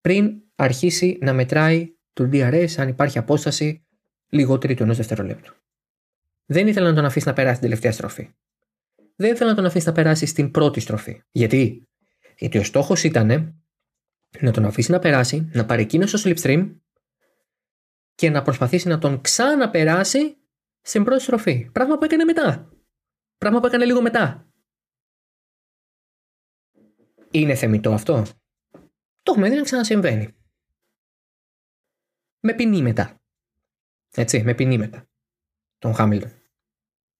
πριν 0.00 0.42
αρχίσει 0.54 1.18
να 1.20 1.32
μετράει 1.32 1.96
το 2.12 2.28
DRS 2.32 2.74
αν 2.76 2.88
υπάρχει 2.88 3.18
απόσταση 3.18 3.86
λιγότερη 4.28 4.74
του 4.74 4.82
ενός 4.82 4.96
δευτερολέπτου. 4.96 5.54
Δεν 6.46 6.66
ήθελα 6.66 6.88
να 6.88 6.94
τον 6.94 7.04
αφήσει 7.04 7.26
να 7.26 7.32
περάσει 7.32 7.54
την 7.54 7.62
τελευταία 7.62 7.92
στροφή. 7.92 8.30
Δεν 9.20 9.32
ήθελα 9.32 9.50
να 9.50 9.56
τον 9.56 9.64
αφήσει 9.64 9.86
να 9.86 9.92
περάσει 9.92 10.26
στην 10.26 10.50
πρώτη 10.50 10.80
στροφή. 10.80 11.22
Γιατί; 11.30 11.88
Γιατί 12.36 12.58
ο 12.58 12.64
στόχος 12.64 13.04
ήταν 13.04 13.28
να 14.40 14.52
τον 14.52 14.64
αφήσει 14.64 14.90
να 14.90 14.98
περάσει, 14.98 15.48
να 15.52 15.66
πάρει 15.66 15.82
εκείνο 15.82 16.06
στο 16.06 16.18
slipstream 16.24 16.76
και 18.14 18.30
να 18.30 18.42
προσπαθήσει 18.42 18.88
να 18.88 18.98
τον 18.98 19.20
ξαναπεράσει 19.20 20.36
στην 20.80 21.04
πρώτη 21.04 21.22
στροφή. 21.22 21.70
Πράγμα 21.72 21.98
που 21.98 22.04
έκανε 22.04 22.24
μετά. 22.24 22.72
Πράγμα 23.38 23.60
που 23.60 23.66
έκανε 23.66 23.84
λίγο 23.84 24.02
μετά. 24.02 24.50
Είναι 27.30 27.54
θεμητό 27.54 27.92
αυτό; 27.92 28.22
Το 29.22 29.32
έχουμε 29.32 29.48
δει 29.48 29.56
να 29.56 29.62
ξανασυμβαίνει. 29.62 30.36
Με 32.40 32.54
ποινή 32.54 32.82
μετά. 32.82 33.20
Έτσι, 34.14 34.42
με 34.42 34.54
ποινή 34.54 34.78
μετά. 34.78 35.08
Τον 35.78 35.94
Χάμιλτον. 35.94 36.30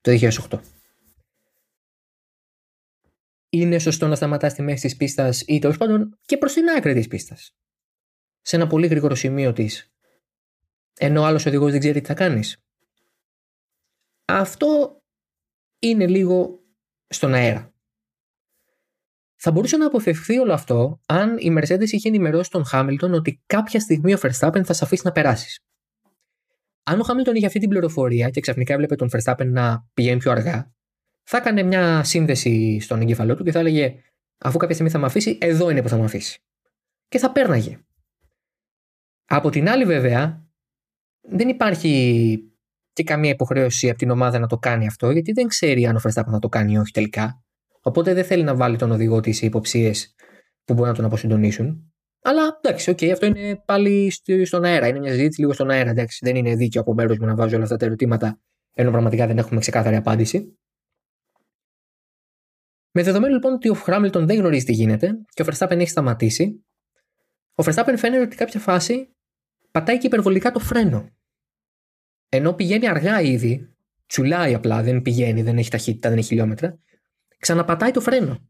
Το 0.01 0.11
2008. 0.51 0.78
Είναι 3.49 3.79
σωστό 3.79 4.07
να 4.07 4.15
σταματάς 4.15 4.53
στη 4.53 4.63
μέση 4.63 4.87
της 4.87 4.97
πίστας 4.97 5.43
ή 5.47 5.59
τέλος 5.59 5.77
πάντων 5.77 6.19
και 6.25 6.37
προς 6.37 6.53
την 6.53 6.69
άκρη 6.69 6.95
της 6.95 7.09
πίστας. 7.09 7.57
Σε 8.41 8.57
ένα 8.57 8.67
πολύ 8.67 8.87
γρήγορο 8.87 9.15
σημείο 9.15 9.53
της. 9.53 9.93
Ενώ 10.99 11.21
ο 11.21 11.25
άλλος 11.25 11.47
οδηγός 11.47 11.71
δεν 11.71 11.81
ξέρει 11.81 12.01
τι 12.01 12.07
θα 12.07 12.15
κάνεις. 12.15 12.63
Αυτό 14.25 15.01
είναι 15.79 16.07
λίγο 16.07 16.63
στον 17.09 17.35
αέρα. 17.35 17.73
Θα 19.41 19.53
μπορούσε 19.53 19.77
να 19.77 19.87
αποφευχθεί 19.87 20.39
όλο 20.39 20.53
αυτό 20.53 21.01
αν 21.07 21.37
η 21.39 21.57
Mercedes 21.59 21.91
είχε 21.91 22.09
ενημερώσει 22.09 22.51
τον 22.51 22.65
Χάμιλτον 22.65 23.13
ότι 23.15 23.43
κάποια 23.47 23.81
στιγμή 23.81 24.15
ο 24.15 24.19
Verstappen 24.23 24.63
θα 24.65 24.73
σε 24.73 24.85
αφήσει 24.85 25.03
να 25.05 25.13
περάσεις. 25.13 25.61
Αν 26.83 27.01
ο 27.01 27.03
Χάμιλτον 27.03 27.35
είχε 27.35 27.47
αυτή 27.47 27.59
την 27.59 27.69
πληροφορία 27.69 28.31
και 28.31 28.41
ξαφνικά 28.41 28.73
έβλεπε 28.73 28.95
τον 28.95 29.09
Verstappen 29.13 29.47
να 29.47 29.87
πηγαίνει 29.95 30.19
πιο 30.19 30.31
αργά, 30.31 30.73
θα 31.31 31.37
έκανε 31.37 31.63
μια 31.63 32.05
σύνδεση 32.05 32.81
στον 32.81 33.01
εγκεφαλό 33.01 33.35
του 33.35 33.45
και 33.45 33.53
θα 33.53 33.59
έλεγε 33.59 34.03
Αφού 34.39 34.59
κάποια 34.59 34.75
στιγμή 34.75 34.93
θα 34.93 34.99
με 34.99 35.07
αφήσει, 35.07 35.39
εδώ 35.41 35.71
είναι 35.71 35.83
που 35.83 35.89
θα 35.89 35.97
με 35.97 36.05
αφήσει. 36.05 36.41
Και 37.09 37.19
θα 37.19 37.33
πέρναγε. 37.33 37.79
Από 39.25 39.51
την 39.51 39.69
άλλη, 39.69 39.85
βέβαια, 39.85 40.47
δεν 41.21 41.49
υπάρχει 41.49 42.39
και 42.93 43.03
καμία 43.03 43.31
υποχρέωση 43.31 43.89
από 43.89 43.99
την 43.99 44.11
ομάδα 44.11 44.39
να 44.39 44.47
το 44.47 44.59
κάνει 44.59 44.87
αυτό, 44.87 45.11
γιατί 45.11 45.33
δεν 45.33 45.47
ξέρει 45.47 45.87
αν 45.87 45.97
ο 45.97 46.01
Verstappen 46.03 46.31
θα 46.31 46.39
το 46.39 46.49
κάνει 46.49 46.73
ή 46.73 46.79
όχι 46.79 46.93
τελικά. 46.93 47.43
Οπότε 47.83 48.15
δεν 48.15 48.25
θέλει 48.25 48.43
να 48.43 48.55
βάλει 48.55 48.77
τον 48.77 48.91
οδηγό 48.91 49.21
της 49.21 49.37
σε 49.37 49.47
υποψίες 49.47 50.15
που 50.65 50.75
μπορεί 50.75 50.89
να 50.89 50.95
τον 50.95 51.05
αποσυντονίσουν. 51.05 51.93
Αλλά 52.23 52.61
εντάξει, 52.63 52.93
okay, 52.97 53.09
αυτό 53.09 53.27
είναι 53.27 53.63
πάλι 53.65 54.13
στον 54.45 54.65
αέρα. 54.65 54.87
Είναι 54.87 54.99
μια 54.99 55.11
συζήτηση 55.11 55.41
λίγο 55.41 55.53
στον 55.53 55.71
αέρα. 55.71 55.91
Εντάξει, 55.91 56.19
δεν 56.23 56.37
είναι 56.37 56.55
δίκαιο 56.55 56.81
από 56.81 56.95
μέρο 56.95 57.15
μου 57.21 57.27
να 57.27 57.35
βάζω 57.35 57.55
όλα 57.55 57.65
αυτά 57.65 57.77
τα 57.77 57.87
ερωτήματα, 57.87 58.41
ενώ 58.73 58.91
πραγματικά 58.91 59.27
δεν 59.27 59.39
έχουμε 59.39 59.61
ξεκάθαρη 59.61 59.97
απάντηση. 59.97 60.59
Με 62.99 63.05
δεδομένο 63.05 63.35
λοιπόν 63.35 63.53
ότι 63.53 63.69
ο 63.69 63.75
Χάμιλτον 63.75 64.27
δεν 64.27 64.39
γνωρίζει 64.39 64.65
τι 64.65 64.73
γίνεται 64.73 65.19
και 65.29 65.43
ο 65.43 65.47
Verstappen 65.49 65.79
έχει 65.79 65.89
σταματήσει, 65.89 66.65
ο 67.55 67.63
Verstappen 67.65 67.95
φαίνεται 67.97 68.23
ότι 68.23 68.37
κάποια 68.37 68.61
φάση 68.61 69.15
πατάει 69.71 69.99
και 69.99 70.07
υπερβολικά 70.07 70.51
το 70.51 70.59
φρένο 70.59 71.11
ενώ 72.29 72.53
πηγαίνει 72.53 72.89
αργά 72.89 73.21
ήδη, 73.21 73.75
τσουλάει 74.07 74.55
απλά, 74.55 74.83
δεν 74.83 75.03
πηγαίνει, 75.03 75.43
δεν 75.43 75.59
έχει 75.59 75.71
ταχύτητα, 75.71 76.09
δεν 76.09 76.19
έχει 76.19 76.27
χιλιόμετρα, 76.27 76.79
ξαναπατάει 77.39 77.91
το 77.91 78.01
φρένο. 78.01 78.49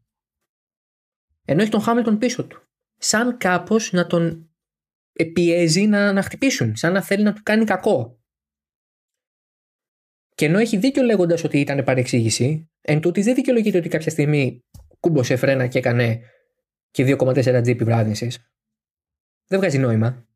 Ενώ 1.45 1.61
έχει 1.61 1.71
τον 1.71 1.81
Χάμιλτον 1.81 2.17
πίσω 2.17 2.47
του. 2.47 2.61
Σαν 2.97 3.37
κάπως 3.37 3.91
να 3.91 4.07
τον 4.07 4.49
πιέζει 5.33 5.85
να, 5.85 6.13
να 6.13 6.21
χτυπήσουν, 6.21 6.75
σαν 6.75 6.93
να 6.93 7.01
θέλει 7.01 7.23
να 7.23 7.33
του 7.33 7.41
κάνει 7.43 7.65
κακό. 7.65 8.19
Και 10.35 10.45
ενώ 10.45 10.57
έχει 10.57 10.77
δίκιο 10.77 11.03
λέγοντας 11.03 11.43
ότι 11.43 11.59
ήταν 11.59 11.83
παρεξήγηση, 11.83 12.68
εν 12.81 13.01
τούτη 13.01 13.21
δεν 13.21 13.35
δικαιολογείται 13.35 13.77
ότι 13.77 13.89
κάποια 13.89 14.11
στιγμή 14.11 14.63
κούμποσε 14.99 15.35
φρένα 15.35 15.67
και 15.67 15.77
έκανε 15.77 16.21
και 16.91 17.17
2,4 17.19 17.61
G 17.61 17.67
επιβράδυνση. 17.67 18.31
Δεν 19.47 19.59
βγάζει 19.59 19.77
νόημα. 19.77 20.29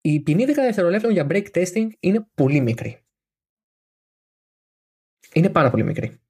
η 0.00 0.20
ποινή 0.20 0.44
10 0.46 0.54
δευτερολέπτων 0.54 1.10
για 1.10 1.26
break 1.30 1.46
testing 1.50 1.88
είναι 2.00 2.26
πολύ 2.34 2.60
μικρή. 2.60 3.04
Είναι 5.32 5.50
πάρα 5.50 5.70
πολύ 5.70 5.82
μικρή. 5.82 6.20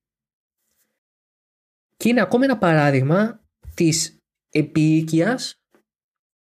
Και 1.97 2.09
είναι 2.09 2.21
ακόμα 2.21 2.45
ένα 2.45 2.59
παράδειγμα 2.59 3.45
της 3.75 4.19
επίοικιας 4.51 5.55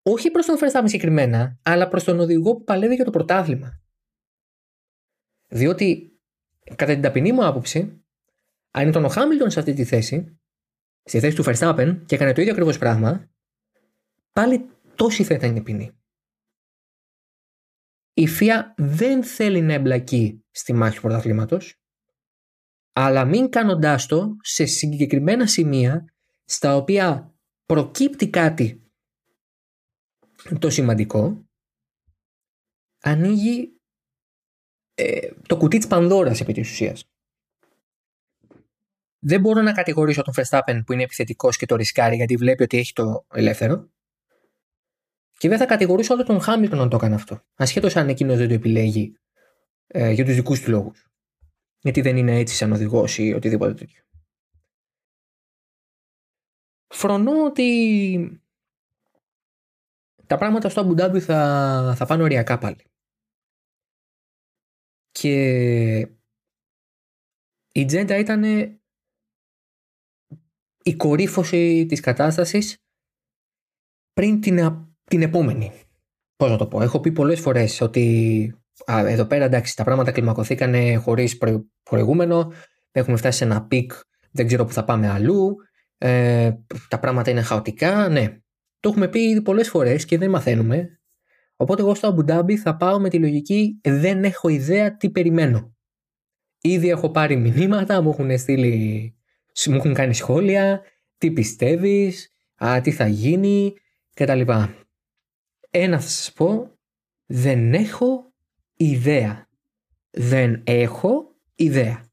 όχι 0.02 0.30
προς 0.30 0.46
τον 0.46 0.58
Verstappen 0.60 0.84
συγκεκριμένα, 0.84 1.58
αλλά 1.62 1.88
προς 1.88 2.04
τον 2.04 2.20
οδηγό 2.20 2.56
που 2.56 2.64
παλεύει 2.64 2.94
για 2.94 3.04
το 3.04 3.10
πρωτάθλημα. 3.10 3.80
Διότι, 5.48 6.18
κατά 6.74 6.92
την 6.92 7.02
ταπεινή 7.02 7.32
μου 7.32 7.46
άποψη, 7.46 8.02
αν 8.70 8.88
ήταν 8.88 9.04
ο 9.04 9.08
Χάμιλτον 9.08 9.50
σε 9.50 9.58
αυτή 9.58 9.72
τη 9.72 9.84
θέση, 9.84 10.40
στη 11.02 11.20
θέση 11.20 11.36
του 11.36 11.44
Verstappen 11.46 12.02
και 12.06 12.14
έκανε 12.14 12.32
το 12.32 12.40
ίδιο 12.40 12.52
ακριβώς 12.52 12.78
πράγμα, 12.78 13.30
πάλι 14.32 14.70
τόση 14.94 15.24
θα 15.24 15.34
ήταν 15.34 15.56
η 15.56 15.62
ποινή. 15.62 15.92
Η 18.14 18.26
ΦΙΑ 18.26 18.74
δεν 18.76 19.24
θέλει 19.24 19.60
να 19.60 19.72
εμπλακεί 19.72 20.44
στη 20.50 20.72
μάχη 20.72 20.94
του 20.94 21.00
πρωταθλήματος, 21.00 21.82
αλλά 22.92 23.24
μην 23.24 23.48
κάνοντάς 23.48 24.06
το 24.06 24.36
σε 24.40 24.64
συγκεκριμένα 24.64 25.46
σημεία 25.46 26.04
στα 26.44 26.76
οποία 26.76 27.34
προκύπτει 27.66 28.30
κάτι 28.30 28.82
το 30.58 30.70
σημαντικό, 30.70 31.48
ανοίγει 33.00 33.77
ε, 34.98 35.28
το 35.46 35.56
κουτί 35.56 35.78
της 35.78 35.86
Πανδώρας 35.86 36.40
επί 36.40 36.52
της 36.52 36.70
ουσίας. 36.70 37.08
Δεν 39.18 39.40
μπορώ 39.40 39.62
να 39.62 39.72
κατηγορήσω 39.72 40.22
τον 40.22 40.34
Verstappen 40.36 40.80
που 40.86 40.92
είναι 40.92 41.02
επιθετικός 41.02 41.56
και 41.56 41.66
το 41.66 41.76
ρισκάρει 41.76 42.16
γιατί 42.16 42.36
βλέπει 42.36 42.62
ότι 42.62 42.78
έχει 42.78 42.92
το 42.92 43.26
ελεύθερο. 43.32 43.90
Και 45.38 45.48
δεν 45.48 45.58
θα 45.58 45.66
κατηγορήσω 45.66 46.14
άλλο 46.14 46.24
τον 46.24 46.40
Χάμιλτον 46.40 46.78
να 46.78 46.88
το 46.88 46.96
έκανε 46.96 47.14
αυτό. 47.14 47.42
Ασχέτως 47.54 47.96
αν 47.96 48.08
εκείνος 48.08 48.36
δεν 48.36 48.48
το 48.48 48.54
επιλέγει 48.54 49.18
ε, 49.86 50.10
για 50.10 50.24
τους 50.24 50.34
δικούς 50.34 50.60
του 50.60 50.70
λόγους. 50.70 51.10
Γιατί 51.80 52.00
δεν 52.00 52.16
είναι 52.16 52.38
έτσι 52.38 52.54
σαν 52.54 52.72
οδηγός 52.72 53.18
ή 53.18 53.32
οτιδήποτε 53.32 53.74
τέτοιο. 53.74 54.02
Φρονώ 56.86 57.44
ότι 57.44 58.42
τα 60.26 60.36
πράγματα 60.36 60.68
στο 60.68 60.80
Αμπουντάμπι 60.80 61.20
θα, 61.20 61.94
θα 61.96 62.06
πάνε 62.06 62.22
οριακά 62.22 62.58
πάλι. 62.58 62.84
Και 65.20 65.98
η 67.72 67.84
Τζέντα 67.84 68.16
ήταν 68.18 68.42
η 70.82 70.96
κορύφωση 70.96 71.86
της 71.86 72.00
κατάστασης 72.00 72.76
πριν 74.12 74.40
την, 74.40 74.86
την 75.04 75.22
επόμενη. 75.22 75.72
Πώς 76.36 76.50
να 76.50 76.56
το 76.56 76.66
πω. 76.66 76.82
Έχω 76.82 77.00
πει 77.00 77.12
πολλές 77.12 77.40
φορές 77.40 77.80
ότι 77.80 78.54
α, 78.92 79.08
εδώ 79.08 79.26
πέρα 79.26 79.44
εντάξει 79.44 79.76
τα 79.76 79.84
πράγματα 79.84 80.12
κλιμακωθήκαν 80.12 81.00
χωρίς 81.00 81.38
προηγούμενο. 81.82 82.52
Έχουμε 82.90 83.16
φτάσει 83.16 83.38
σε 83.38 83.44
ένα 83.44 83.66
peak. 83.66 83.92
Δεν 84.30 84.46
ξέρω 84.46 84.64
που 84.64 84.72
θα 84.72 84.84
πάμε 84.84 85.08
αλλού. 85.08 85.56
Ε, 85.98 86.52
τα 86.88 86.98
πράγματα 86.98 87.30
είναι 87.30 87.42
χαοτικά. 87.42 88.08
Ναι. 88.08 88.40
Το 88.80 88.88
έχουμε 88.88 89.08
πει 89.08 89.20
ήδη 89.20 89.42
πολλές 89.42 89.68
φορές 89.68 90.04
και 90.04 90.18
δεν 90.18 90.30
μαθαίνουμε. 90.30 90.97
Οπότε 91.60 91.82
εγώ 91.82 91.94
στο 91.94 92.06
Αμπού 92.06 92.29
Ντάμπι 92.29 92.56
θα 92.56 92.76
πάω 92.76 93.00
με 93.00 93.08
τη 93.08 93.18
λογική 93.18 93.80
δεν 93.82 94.24
έχω 94.24 94.48
ιδέα 94.48 94.96
τι 94.96 95.10
περιμένω. 95.10 95.76
Ήδη 96.60 96.88
έχω 96.88 97.10
πάρει 97.10 97.36
μηνύματα, 97.36 98.02
μου 98.02 98.10
έχουν 98.10 98.38
στείλει, 98.38 99.16
μου 99.68 99.74
έχουν 99.74 99.94
κάνει 99.94 100.14
σχόλια, 100.14 100.82
τι 101.18 101.30
πιστεύεις, 101.30 102.32
α, 102.64 102.80
τι 102.80 102.90
θα 102.90 103.06
γίνει 103.06 103.74
κτλ. 104.14 104.40
Ένα 105.70 106.00
θα 106.00 106.08
σας 106.08 106.32
πω, 106.32 106.78
δεν 107.26 107.74
έχω 107.74 108.32
ιδέα. 108.76 109.48
Δεν 110.10 110.62
έχω 110.66 111.36
ιδέα. 111.54 112.06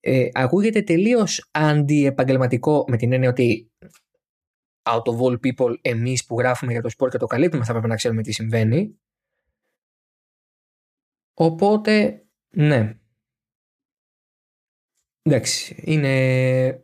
Ε, 0.00 0.28
ακούγεται 0.32 0.82
τελείως 0.82 1.48
αντιεπαγγελματικό 1.50 2.84
με 2.88 2.96
την 2.96 3.12
έννοια 3.12 3.28
ότι 3.28 3.70
out 4.88 5.02
of 5.02 5.18
all 5.20 5.38
people 5.40 5.78
εμείς 5.82 6.26
που 6.26 6.38
γράφουμε 6.38 6.72
για 6.72 6.82
το 6.82 6.88
σπορ 6.88 7.10
και 7.10 7.18
το 7.18 7.26
καλύπτουμε 7.26 7.64
θα 7.64 7.72
πρέπει 7.72 7.88
να 7.88 7.96
ξέρουμε 7.96 8.22
τι 8.22 8.32
συμβαίνει. 8.32 8.98
Οπότε, 11.34 12.26
ναι. 12.48 12.98
Εντάξει, 15.22 15.82
είναι... 15.84 16.82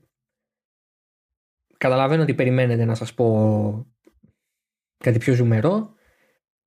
Καταλαβαίνω 1.78 2.22
ότι 2.22 2.34
περιμένετε 2.34 2.84
να 2.84 2.94
σας 2.94 3.14
πω 3.14 3.86
κάτι 4.96 5.18
πιο 5.18 5.34
ζουμερό, 5.34 5.94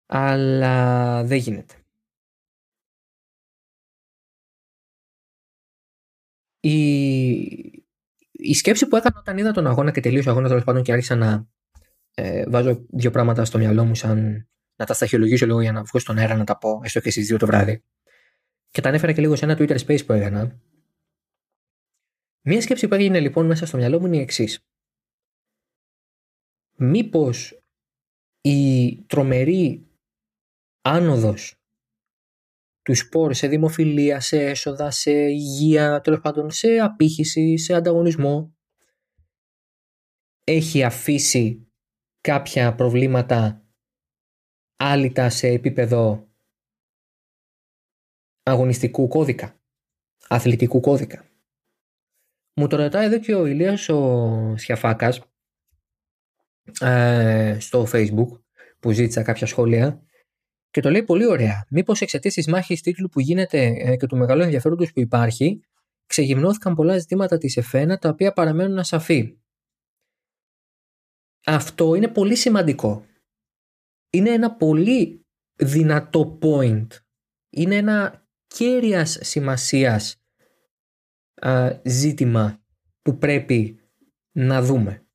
αλλά 0.05 1.23
δεν 1.23 1.37
γίνεται. 1.37 1.75
Η, 6.59 7.76
η 8.49 8.53
σκέψη 8.53 8.87
που 8.87 8.95
έκανα 8.95 9.15
όταν 9.19 9.37
είδα 9.37 9.51
τον 9.51 9.67
αγώνα 9.67 9.91
και 9.91 9.99
τελείωσε 9.99 10.27
ο 10.27 10.31
αγώνας 10.31 10.49
τέλος 10.49 10.63
πάντων 10.63 10.83
και 10.83 10.91
άρχισα 10.91 11.15
να 11.15 11.47
ε, 12.13 12.49
βάζω 12.49 12.85
δύο 12.89 13.11
πράγματα 13.11 13.45
στο 13.45 13.57
μυαλό 13.57 13.85
μου, 13.85 13.95
σαν 13.95 14.47
να 14.75 14.85
τα 14.85 14.93
σταχυολογήσω 14.93 15.45
λίγο 15.45 15.61
για 15.61 15.71
να 15.71 15.83
βγω 15.83 15.99
στον 15.99 16.17
αέρα 16.17 16.35
να 16.35 16.43
τα 16.43 16.57
πω, 16.57 16.81
έστω 16.83 16.99
και 16.99 17.09
στις 17.11 17.27
δύο 17.27 17.37
το 17.37 17.45
βράδυ. 17.45 17.83
Και 18.69 18.81
τα 18.81 18.89
ανέφερα 18.89 19.11
και 19.11 19.21
λίγο 19.21 19.35
σε 19.35 19.45
ένα 19.45 19.57
Twitter 19.57 19.77
Space 19.77 20.05
που 20.05 20.13
έκανα. 20.13 20.59
Μία 22.41 22.61
σκέψη 22.61 22.87
που 22.87 22.93
έγινε 22.93 23.19
λοιπόν 23.19 23.45
μέσα 23.45 23.65
στο 23.65 23.77
μυαλό 23.77 23.99
μου 23.99 24.05
είναι 24.05 24.17
η 24.17 24.21
εξής. 24.21 24.65
Μήπως 26.77 27.61
η 28.41 28.95
τρομερή 29.01 29.87
άνοδος 30.81 31.61
τους 32.87 32.99
σπορ 32.99 33.33
σε 33.33 33.47
δημοφιλία, 33.47 34.19
σε 34.19 34.43
έσοδα, 34.43 34.91
σε 34.91 35.11
υγεία, 35.11 36.01
τέλος 36.01 36.19
πάντων 36.19 36.51
σε 36.51 36.77
απήχηση, 36.77 37.57
σε 37.57 37.73
ανταγωνισμό. 37.73 38.55
Έχει 40.43 40.83
αφήσει 40.83 41.71
κάποια 42.21 42.75
προβλήματα 42.75 43.65
άλυτα 44.75 45.29
σε 45.29 45.47
επίπεδο 45.47 46.29
αγωνιστικού 48.43 49.07
κώδικα, 49.07 49.61
αθλητικού 50.27 50.79
κώδικα. 50.79 51.25
Μου 52.55 52.67
το 52.67 52.75
ρωτάει 52.75 53.05
εδώ 53.05 53.19
και 53.19 53.35
ο 53.35 53.45
Ηλίας 53.45 53.89
ο 53.89 54.53
Σιαφάκας 54.57 55.21
ε, 56.79 57.57
στο 57.59 57.87
facebook 57.93 58.41
που 58.79 58.91
ζήτησα 58.91 59.23
κάποια 59.23 59.47
σχόλια 59.47 60.06
και 60.71 60.81
το 60.81 60.89
λέει 60.89 61.03
πολύ 61.03 61.25
ωραία. 61.25 61.65
Μήπως 61.69 62.01
εξαιτίας 62.01 62.33
της 62.33 62.47
μάχης 62.47 62.81
τίτλου 62.81 63.09
που 63.09 63.19
γίνεται 63.19 63.65
ε, 63.65 63.95
και 63.95 64.07
του 64.07 64.17
μεγάλου 64.17 64.41
ενδιαφέροντος 64.41 64.93
που 64.93 64.99
υπάρχει, 64.99 65.59
ξεγυμνώθηκαν 66.05 66.75
πολλά 66.75 66.97
ζητήματα 66.97 67.37
της 67.37 67.57
ΕΦΕΝΑ 67.57 67.97
τα 67.97 68.09
οποία 68.09 68.33
παραμένουν 68.33 68.77
ασαφή. 68.77 69.37
Αυτό 71.45 71.95
είναι 71.95 72.07
πολύ 72.07 72.35
σημαντικό. 72.35 73.05
Είναι 74.09 74.29
ένα 74.29 74.55
πολύ 74.55 75.25
δυνατό 75.55 76.39
point. 76.41 76.87
Είναι 77.49 77.75
ένα 77.75 78.27
κέρια 78.47 79.05
σημασίας 79.05 80.21
ζήτημα 81.83 82.61
που 83.01 83.17
πρέπει 83.17 83.79
να 84.31 84.61
δούμε. 84.61 85.05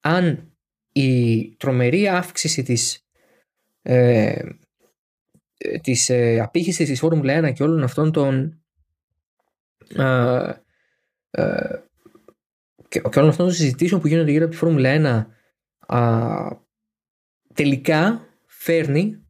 Αν 0.00 0.52
η 0.92 1.48
τρομερή 1.56 2.08
αύξηση 2.08 2.62
της 2.62 3.03
ε, 3.86 4.42
της 5.82 6.08
ε, 6.08 6.40
απήχησης 6.40 6.88
της 6.88 6.98
Φόρμουλα 6.98 7.48
1 7.48 7.52
και 7.52 7.62
όλων 7.62 7.82
αυτών 7.82 8.12
των 8.12 8.62
ε, 9.96 10.52
ε, 11.30 11.82
και, 12.88 13.00
και 13.00 13.18
όλων 13.18 13.30
αυτών 13.30 13.46
των 13.46 13.54
συζητήσεων 13.54 14.00
που 14.00 14.06
γίνονται 14.06 14.30
γύρω 14.30 14.44
από 14.44 14.52
τη 14.52 14.58
Φόρμουλα 14.58 15.26
1 15.86 16.56
τελικά 17.54 18.28
φέρνει 18.46 19.26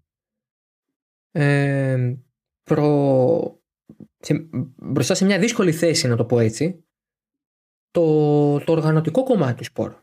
ε, 1.31 2.15
προ, 2.63 3.63
σε, 4.19 4.49
μπροστά 4.77 5.15
σε 5.15 5.25
μια 5.25 5.39
δύσκολη 5.39 5.73
θέση 5.73 6.09
να 6.09 6.17
το 6.17 6.25
πω 6.25 6.39
έτσι 6.39 6.85
το, 7.91 8.59
το 8.59 8.73
οργανωτικό 8.73 9.23
κομμάτι 9.23 9.55
του 9.55 9.65
σπορ. 9.65 9.95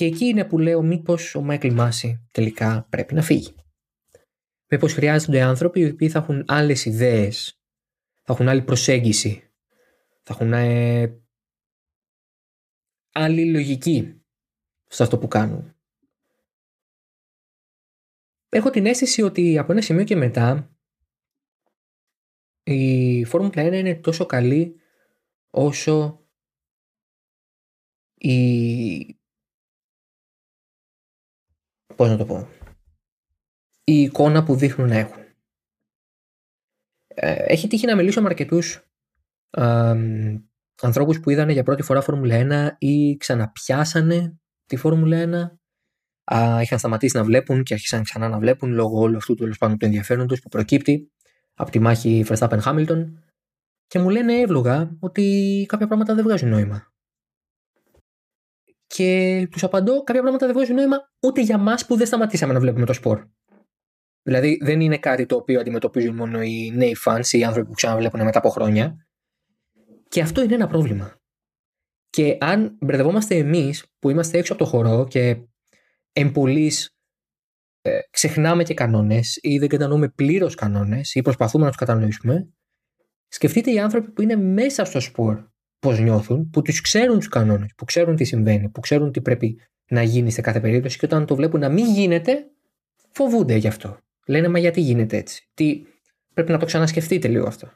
Και 0.00 0.06
εκεί 0.06 0.24
είναι 0.24 0.44
που 0.44 0.58
λέω 0.58 0.82
μήπως 0.82 1.34
ο 1.34 1.42
Μάικλ 1.42 1.72
Μάση 1.72 2.28
τελικά 2.30 2.86
πρέπει 2.90 3.14
να 3.14 3.22
φύγει. 3.22 3.54
Μήπως 4.68 4.92
χρειάζονται 4.92 5.40
άνθρωποι 5.40 5.80
οι 5.80 5.90
οποίοι 5.90 6.08
θα 6.08 6.18
έχουν 6.18 6.44
άλλες 6.46 6.84
ιδέες, 6.84 7.60
θα 8.22 8.32
έχουν 8.32 8.48
άλλη 8.48 8.62
προσέγγιση, 8.62 9.52
θα 10.22 10.34
έχουν 10.34 10.52
ε, 10.52 11.20
άλλη 13.12 13.50
λογική 13.50 14.22
σε 14.86 15.02
αυτό 15.02 15.18
που 15.18 15.28
κάνουν. 15.28 15.74
Έχω 18.48 18.70
την 18.70 18.86
αίσθηση 18.86 19.22
ότι 19.22 19.58
από 19.58 19.72
ένα 19.72 19.82
σημείο 19.82 20.04
και 20.04 20.16
μετά 20.16 20.76
η 22.62 23.24
Φόρμουλα 23.24 23.68
1 23.68 23.72
είναι 23.72 23.94
τόσο 23.94 24.26
καλή 24.26 24.80
όσο 25.50 26.24
η 28.14 29.19
πώς 32.00 32.08
να 32.08 32.16
το 32.16 32.24
πω, 32.24 32.48
η 33.84 34.02
εικόνα 34.02 34.42
που 34.42 34.54
δείχνουν 34.54 34.88
να 34.88 34.96
έχουν. 34.96 35.22
Ε, 37.06 37.32
έχει 37.32 37.68
τύχει 37.68 37.86
να 37.86 37.96
μιλήσω 37.96 38.22
με 38.22 38.28
αρκετούς 38.28 38.84
ανθρώπους 40.82 41.20
που 41.20 41.30
είδαν 41.30 41.48
για 41.48 41.62
πρώτη 41.62 41.82
φορά 41.82 42.00
Φόρμουλα 42.00 42.76
1 42.78 42.78
ή 42.78 43.16
ξαναπιάσανε 43.16 44.38
τη 44.66 44.76
Φόρμουλα 44.76 45.58
1 46.24 46.34
α, 46.34 46.60
είχαν 46.62 46.78
σταματήσει 46.78 47.16
να 47.16 47.24
βλέπουν 47.24 47.62
και 47.62 47.74
άρχισαν 47.74 48.02
ξανά 48.02 48.28
να 48.28 48.38
βλέπουν 48.38 48.72
λόγω 48.72 49.00
όλου 49.00 49.16
αυτού 49.16 49.34
του 49.34 49.48
του 49.58 49.76
ενδιαφέροντος 49.78 50.40
που 50.40 50.48
προκύπτει 50.48 51.10
από 51.54 51.70
τη 51.70 51.78
μάχη 51.78 52.24
Verstappen-Hamilton 52.28 53.04
και 53.86 53.98
μου 53.98 54.08
λένε 54.08 54.40
εύλογα 54.40 54.96
ότι 55.00 55.64
κάποια 55.68 55.86
πράγματα 55.86 56.14
δεν 56.14 56.24
βγάζουν 56.24 56.48
νόημα. 56.48 56.92
Και 58.94 59.48
τους 59.50 59.64
απαντώ, 59.64 60.02
κάποια 60.02 60.20
πράγματα 60.20 60.46
δεν 60.46 60.54
βγάζουν 60.54 60.74
νόημα 60.74 60.96
ούτε 61.22 61.40
για 61.40 61.58
μας 61.58 61.86
που 61.86 61.96
δεν 61.96 62.06
σταματήσαμε 62.06 62.52
να 62.52 62.60
βλέπουμε 62.60 62.86
το 62.86 62.92
σπορ. 62.92 63.26
Δηλαδή 64.22 64.58
δεν 64.62 64.80
είναι 64.80 64.98
κάτι 64.98 65.26
το 65.26 65.36
οποίο 65.36 65.60
αντιμετωπίζουν 65.60 66.14
μόνο 66.14 66.42
οι 66.42 66.72
νέοι 66.74 66.96
fans, 67.04 67.26
οι 67.30 67.44
άνθρωποι 67.44 67.68
που 67.68 67.74
ξαναβλέπουν 67.74 68.22
μετά 68.22 68.38
από 68.38 68.48
χρόνια. 68.48 69.06
Και 70.08 70.20
αυτό 70.20 70.42
είναι 70.42 70.54
ένα 70.54 70.66
πρόβλημα. 70.66 71.20
Και 72.10 72.36
αν 72.40 72.76
μπερδευόμαστε 72.80 73.36
εμείς 73.36 73.86
που 73.98 74.10
είμαστε 74.10 74.38
έξω 74.38 74.52
από 74.52 74.64
το 74.64 74.70
χώρο 74.70 75.06
και 75.08 75.36
εμπολεί 76.12 76.72
ε, 77.80 77.98
ξεχνάμε 78.10 78.62
και 78.62 78.74
κανόνες 78.74 79.38
ή 79.42 79.58
δεν 79.58 79.68
κατανοούμε 79.68 80.08
πλήρως 80.08 80.54
κανόνες 80.54 81.14
ή 81.14 81.22
προσπαθούμε 81.22 81.64
να 81.64 81.70
τους 81.70 81.78
κατανοήσουμε, 81.78 82.48
σκεφτείτε 83.28 83.72
οι 83.72 83.78
άνθρωποι 83.78 84.10
που 84.10 84.22
είναι 84.22 84.36
μέσα 84.36 84.84
στο 84.84 85.00
σπορ 85.00 85.49
πώς 85.80 85.98
νιώθουν, 85.98 86.50
που 86.50 86.62
τους 86.62 86.80
ξέρουν 86.80 87.18
τους 87.18 87.28
κανόνες, 87.28 87.74
που 87.76 87.84
ξέρουν 87.84 88.16
τι 88.16 88.24
συμβαίνει, 88.24 88.68
που 88.68 88.80
ξέρουν 88.80 89.12
τι 89.12 89.20
πρέπει 89.20 89.60
να 89.88 90.02
γίνει 90.02 90.30
σε 90.30 90.40
κάθε 90.40 90.60
περίπτωση 90.60 90.98
και 90.98 91.04
όταν 91.04 91.26
το 91.26 91.34
βλέπουν 91.34 91.60
να 91.60 91.68
μην 91.68 91.86
γίνεται, 91.86 92.50
φοβούνται 93.12 93.54
γι' 93.54 93.68
αυτό. 93.68 93.98
Λένε, 94.26 94.48
μα 94.48 94.58
γιατί 94.58 94.80
γίνεται 94.80 95.16
έτσι; 95.16 95.48
Τι... 95.54 95.84
Πρέπει 96.34 96.52
να 96.52 96.58
το 96.58 96.66
ξανασκεφτείτε 96.66 97.28
λίγο 97.28 97.46
αυτό. 97.46 97.72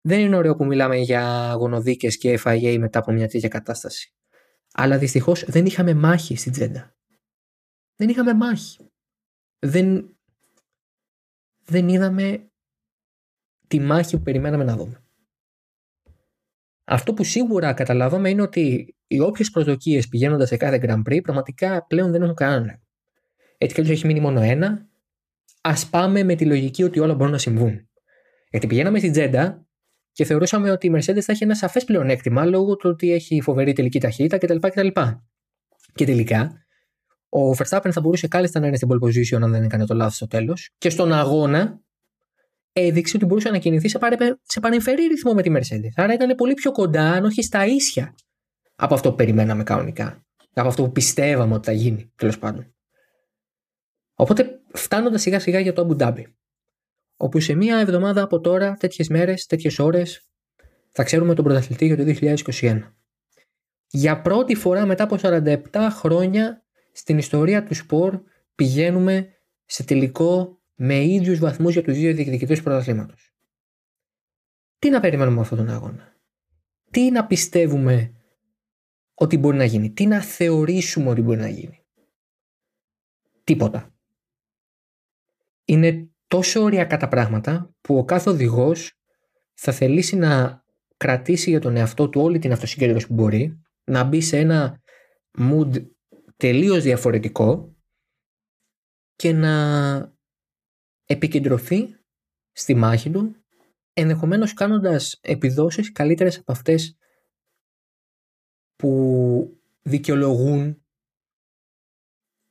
Δεν 0.00 0.20
είναι 0.20 0.36
ωραίο 0.36 0.54
που 0.54 0.64
μιλάμε 0.64 0.96
για 0.96 1.50
αγωνοδίκες 1.50 2.18
και 2.18 2.40
FIA 2.44 2.76
μετά 2.78 2.98
από 2.98 3.12
μια 3.12 3.28
τέτοια 3.28 3.48
κατάσταση. 3.48 4.14
Αλλά 4.72 4.98
δυστυχώς 4.98 5.44
δεν 5.44 5.66
είχαμε 5.66 5.94
μάχη 5.94 6.36
στην 6.36 6.52
Τζέντα. 6.52 6.96
Δεν 7.96 8.08
είχαμε 8.08 8.34
μάχη. 8.34 8.90
Δεν, 9.58 10.16
δεν 11.64 11.88
είδαμε 11.88 12.51
τη 13.72 13.80
μάχη 13.80 14.16
που 14.16 14.22
περιμέναμε 14.22 14.64
να 14.64 14.76
δούμε. 14.76 15.02
Αυτό 16.84 17.14
που 17.14 17.24
σίγουρα 17.24 17.72
καταλάβαμε 17.72 18.30
είναι 18.30 18.42
ότι 18.42 18.94
οι 19.06 19.20
όποιες 19.20 19.50
προσδοκίες 19.50 20.08
πηγαίνοντας 20.08 20.48
σε 20.48 20.56
κάθε 20.56 20.80
Grand 20.82 21.02
Prix 21.08 21.20
πραγματικά 21.22 21.86
πλέον 21.86 22.10
δεν 22.10 22.22
έχουν 22.22 22.34
κανένα. 22.34 22.80
Έτσι 23.58 23.82
κι 23.82 23.90
έχει 23.90 24.06
μείνει 24.06 24.20
μόνο 24.20 24.40
ένα. 24.40 24.88
Α 25.60 25.72
πάμε 25.90 26.22
με 26.22 26.34
τη 26.34 26.46
λογική 26.46 26.82
ότι 26.82 27.00
όλα 27.00 27.14
μπορούν 27.14 27.32
να 27.32 27.38
συμβούν. 27.38 27.88
Γιατί 28.50 28.66
πηγαίναμε 28.66 28.98
στην 28.98 29.12
Τζέντα 29.12 29.66
και 30.12 30.24
θεωρούσαμε 30.24 30.70
ότι 30.70 30.86
η 30.86 30.92
Mercedes 30.94 31.20
θα 31.20 31.32
έχει 31.32 31.44
ένα 31.44 31.54
σαφές 31.54 31.84
πλεονέκτημα 31.84 32.44
λόγω 32.44 32.76
του 32.76 32.90
ότι 32.90 33.12
έχει 33.12 33.40
φοβερή 33.40 33.72
τελική 33.72 34.00
ταχύτητα 34.00 34.38
κτλ. 34.38 34.56
κτλ. 34.56 34.88
Και 35.94 36.04
τελικά, 36.04 36.66
ο 37.28 37.50
Verstappen 37.50 37.90
θα 37.92 38.00
μπορούσε 38.00 38.28
κάλλιστα 38.28 38.60
να 38.60 38.66
είναι 38.66 38.76
στην 38.76 38.88
pole 38.92 39.06
position 39.06 39.42
αν 39.42 39.50
δεν 39.50 39.62
έκανε 39.62 39.86
το 39.86 39.94
λάθος 39.94 40.14
στο 40.14 40.26
τέλος. 40.26 40.70
Και 40.78 40.90
στον 40.90 41.12
αγώνα 41.12 41.81
έδειξε 42.72 43.16
ότι 43.16 43.26
μπορούσε 43.26 43.50
να 43.50 43.58
κινηθεί 43.58 43.88
σε, 43.88 43.98
παρε... 43.98 44.16
σε 44.42 44.60
πανεμφερή 44.60 45.06
ρυθμό 45.06 45.32
με 45.32 45.42
τη 45.42 45.50
Mercedes. 45.54 45.92
Άρα 45.96 46.12
ήταν 46.12 46.34
πολύ 46.34 46.54
πιο 46.54 46.72
κοντά, 46.72 47.10
αν 47.12 47.24
όχι 47.24 47.42
στα 47.42 47.66
ίσια, 47.66 48.14
από 48.76 48.94
αυτό 48.94 49.10
που 49.10 49.16
περιμέναμε 49.16 49.62
κανονικά. 49.62 50.24
Από 50.54 50.68
αυτό 50.68 50.82
που 50.82 50.92
πιστεύαμε 50.92 51.54
ότι 51.54 51.66
θα 51.66 51.72
γίνει, 51.72 52.12
τέλος 52.16 52.38
πάντων. 52.38 52.74
Οπότε 54.14 54.60
φτάνοντας 54.72 55.22
σιγά 55.22 55.40
σιγά 55.40 55.60
για 55.60 55.72
το 55.72 55.88
Abu 55.88 56.02
Dhabi. 56.02 56.24
Όπου 57.16 57.40
σε 57.40 57.54
μία 57.54 57.78
εβδομάδα 57.78 58.22
από 58.22 58.40
τώρα, 58.40 58.74
τέτοιες 58.74 59.08
μέρες, 59.08 59.46
τέτοιες 59.46 59.78
ώρες, 59.78 60.30
θα 60.90 61.02
ξέρουμε 61.02 61.34
τον 61.34 61.44
πρωταθλητή 61.44 61.86
για 61.86 61.96
το 61.96 62.04
2021. 62.60 62.92
Για 63.86 64.20
πρώτη 64.20 64.54
φορά 64.54 64.86
μετά 64.86 65.04
από 65.04 65.16
47 65.20 65.56
χρόνια 65.90 66.64
στην 66.92 67.18
ιστορία 67.18 67.64
του 67.64 67.74
σπορ 67.74 68.20
πηγαίνουμε 68.54 69.28
σε 69.64 69.84
τελικό 69.84 70.61
με 70.74 71.04
ίδιους 71.04 71.38
βαθμούς 71.38 71.72
για 71.72 71.82
τους 71.82 71.94
δύο 71.94 72.14
διεκδικητές 72.14 72.58
του 72.58 72.64
πρωταθλήματος. 72.64 73.32
Τι 74.78 74.90
να 74.90 75.00
περιμένουμε 75.00 75.40
αυτόν 75.40 75.58
τον 75.58 75.68
αγώνα; 75.68 76.16
Τι 76.90 77.10
να 77.10 77.26
πιστεύουμε 77.26 78.12
ότι 79.14 79.38
μπορεί 79.38 79.56
να 79.56 79.64
γίνει; 79.64 79.92
Τι 79.92 80.06
να 80.06 80.20
θεωρήσουμε 80.20 81.10
ότι 81.10 81.20
μπορεί 81.20 81.38
να 81.38 81.48
γίνει; 81.48 81.84
Τίποτα. 83.44 83.94
Είναι 85.64 86.10
τόσο 86.26 86.62
ωριακά 86.62 86.96
τα 86.96 87.08
πράγματα 87.08 87.74
που 87.80 87.96
ο 87.98 88.04
κάθε 88.04 88.30
οδηγός 88.30 88.92
θα 89.54 89.72
θελήσει 89.72 90.16
να 90.16 90.64
κρατήσει 90.96 91.50
για 91.50 91.60
τον 91.60 91.76
εαυτό 91.76 92.08
του 92.08 92.20
όλη 92.20 92.38
την 92.38 92.52
αυτοσυγκέντρωση 92.52 93.06
που 93.06 93.14
μπορεί, 93.14 93.60
να 93.84 94.04
μπει 94.04 94.20
σε 94.20 94.38
ένα 94.38 94.80
mood 95.38 95.86
τελείως 96.36 96.82
διαφορετικό 96.82 97.76
και 99.16 99.32
να 99.32 100.14
επικεντρωθεί 101.12 101.96
στη 102.52 102.74
μάχη 102.74 103.10
του, 103.10 103.36
ενδεχομένως 103.92 104.54
κάνοντας 104.54 105.18
επιδόσεις 105.22 105.92
καλύτερες 105.92 106.38
από 106.38 106.52
αυτές 106.52 106.96
που 108.76 109.62
δικαιολογούν 109.82 110.84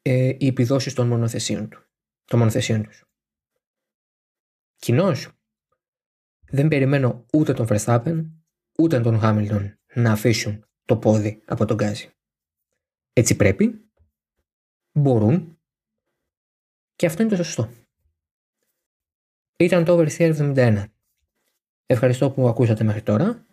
ε, 0.02 0.36
οι 0.40 0.48
επιδόσεις 0.48 0.94
των 0.94 1.08
μονοθεσίων 1.08 1.70
του. 1.70 1.86
Των 2.26 2.40
μονοθεσίων 2.40 2.84
τους. 2.84 3.06
Κοινώς, 4.76 5.32
δεν 6.46 6.68
περιμένω 6.68 7.26
ούτε 7.34 7.54
τον 7.54 7.68
Verstappen 7.70 8.26
ούτε 8.78 9.00
τον 9.00 9.20
Χάμιλτον 9.20 9.80
να 9.94 10.12
αφήσουν 10.12 10.66
το 10.86 10.98
πόδι 10.98 11.44
από 11.46 11.66
τον 11.66 11.76
γκάζι. 11.76 12.10
Έτσι 13.14 13.36
πρέπει, 13.36 13.92
μπορούν 14.92 15.60
και 16.96 17.06
αυτό 17.06 17.22
είναι 17.22 17.36
το 17.36 17.44
σωστό. 17.44 17.70
Ήταν 19.64 19.84
το 19.84 19.98
Overseer 20.00 20.36
71. 20.56 20.84
Ευχαριστώ 21.86 22.32
που 22.32 22.48
ακούσατε 22.48 22.84
μέχρι 22.84 23.02
τώρα. 23.02 23.46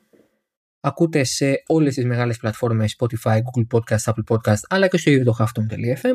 Ακούτε 0.80 1.24
σε 1.24 1.62
όλες 1.66 1.94
τις 1.94 2.04
μεγάλες 2.04 2.36
πλατφόρμες 2.36 2.96
Spotify, 2.98 3.36
Google 3.36 3.66
Podcast, 3.70 4.12
Apple 4.12 4.34
Podcast 4.34 4.60
αλλά 4.68 4.88
και 4.88 4.98
στο 4.98 5.10
ίδιο 5.10 5.24
το 5.24 5.36
Halfton.fm. 5.38 6.14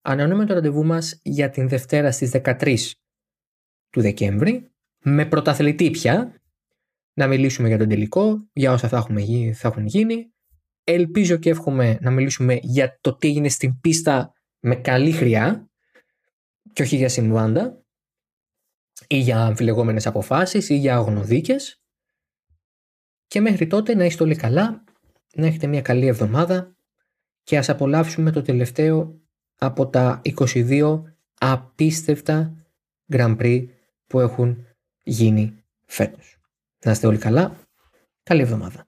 Ανανούμε 0.00 0.46
το 0.46 0.54
ραντεβού 0.54 0.84
μας 0.84 1.20
για 1.22 1.50
την 1.50 1.68
Δευτέρα 1.68 2.10
στις 2.10 2.30
13 2.30 2.76
του 3.90 4.00
Δεκέμβρη 4.00 4.70
με 4.98 5.26
πρωταθλητή 5.26 5.90
πια 5.90 6.42
να 7.14 7.26
μιλήσουμε 7.26 7.68
για 7.68 7.78
τον 7.78 7.88
τελικό, 7.88 8.48
για 8.52 8.72
όσα 8.72 8.88
θα, 8.88 8.96
έχουμε, 8.96 9.52
θα 9.54 9.68
έχουν 9.68 9.86
γίνει. 9.86 10.32
Ελπίζω 10.84 11.36
και 11.36 11.50
εύχομαι 11.50 11.98
να 12.00 12.10
μιλήσουμε 12.10 12.58
για 12.62 12.98
το 13.00 13.16
τι 13.16 13.28
έγινε 13.28 13.48
στην 13.48 13.80
πίστα 13.80 14.32
με 14.60 14.74
καλή 14.74 15.12
χρειά 15.12 15.70
και 16.72 16.82
όχι 16.82 16.96
για 16.96 17.08
συμβάντα 17.08 17.77
ή 19.08 19.16
για 19.16 19.44
αμφιλεγόμενες 19.44 20.06
αποφάσεις 20.06 20.68
ή 20.68 20.74
για 20.76 20.96
αγνοδίκες 20.96 21.82
και 23.26 23.40
μέχρι 23.40 23.66
τότε 23.66 23.94
να 23.94 24.04
είστε 24.04 24.22
όλοι 24.22 24.36
καλά, 24.36 24.84
να 25.34 25.46
έχετε 25.46 25.66
μια 25.66 25.82
καλή 25.82 26.06
εβδομάδα 26.06 26.76
και 27.42 27.58
ας 27.58 27.68
απολαύσουμε 27.68 28.30
το 28.30 28.42
τελευταίο 28.42 29.20
από 29.58 29.88
τα 29.88 30.20
22 30.24 31.02
απίστευτα 31.38 32.66
Grand 33.12 33.36
Prix 33.38 33.66
που 34.06 34.20
έχουν 34.20 34.66
γίνει 35.02 35.64
φέτος. 35.84 36.36
Να 36.84 36.90
είστε 36.90 37.06
όλοι 37.06 37.18
καλά. 37.18 37.56
Καλή 38.22 38.42
εβδομάδα. 38.42 38.87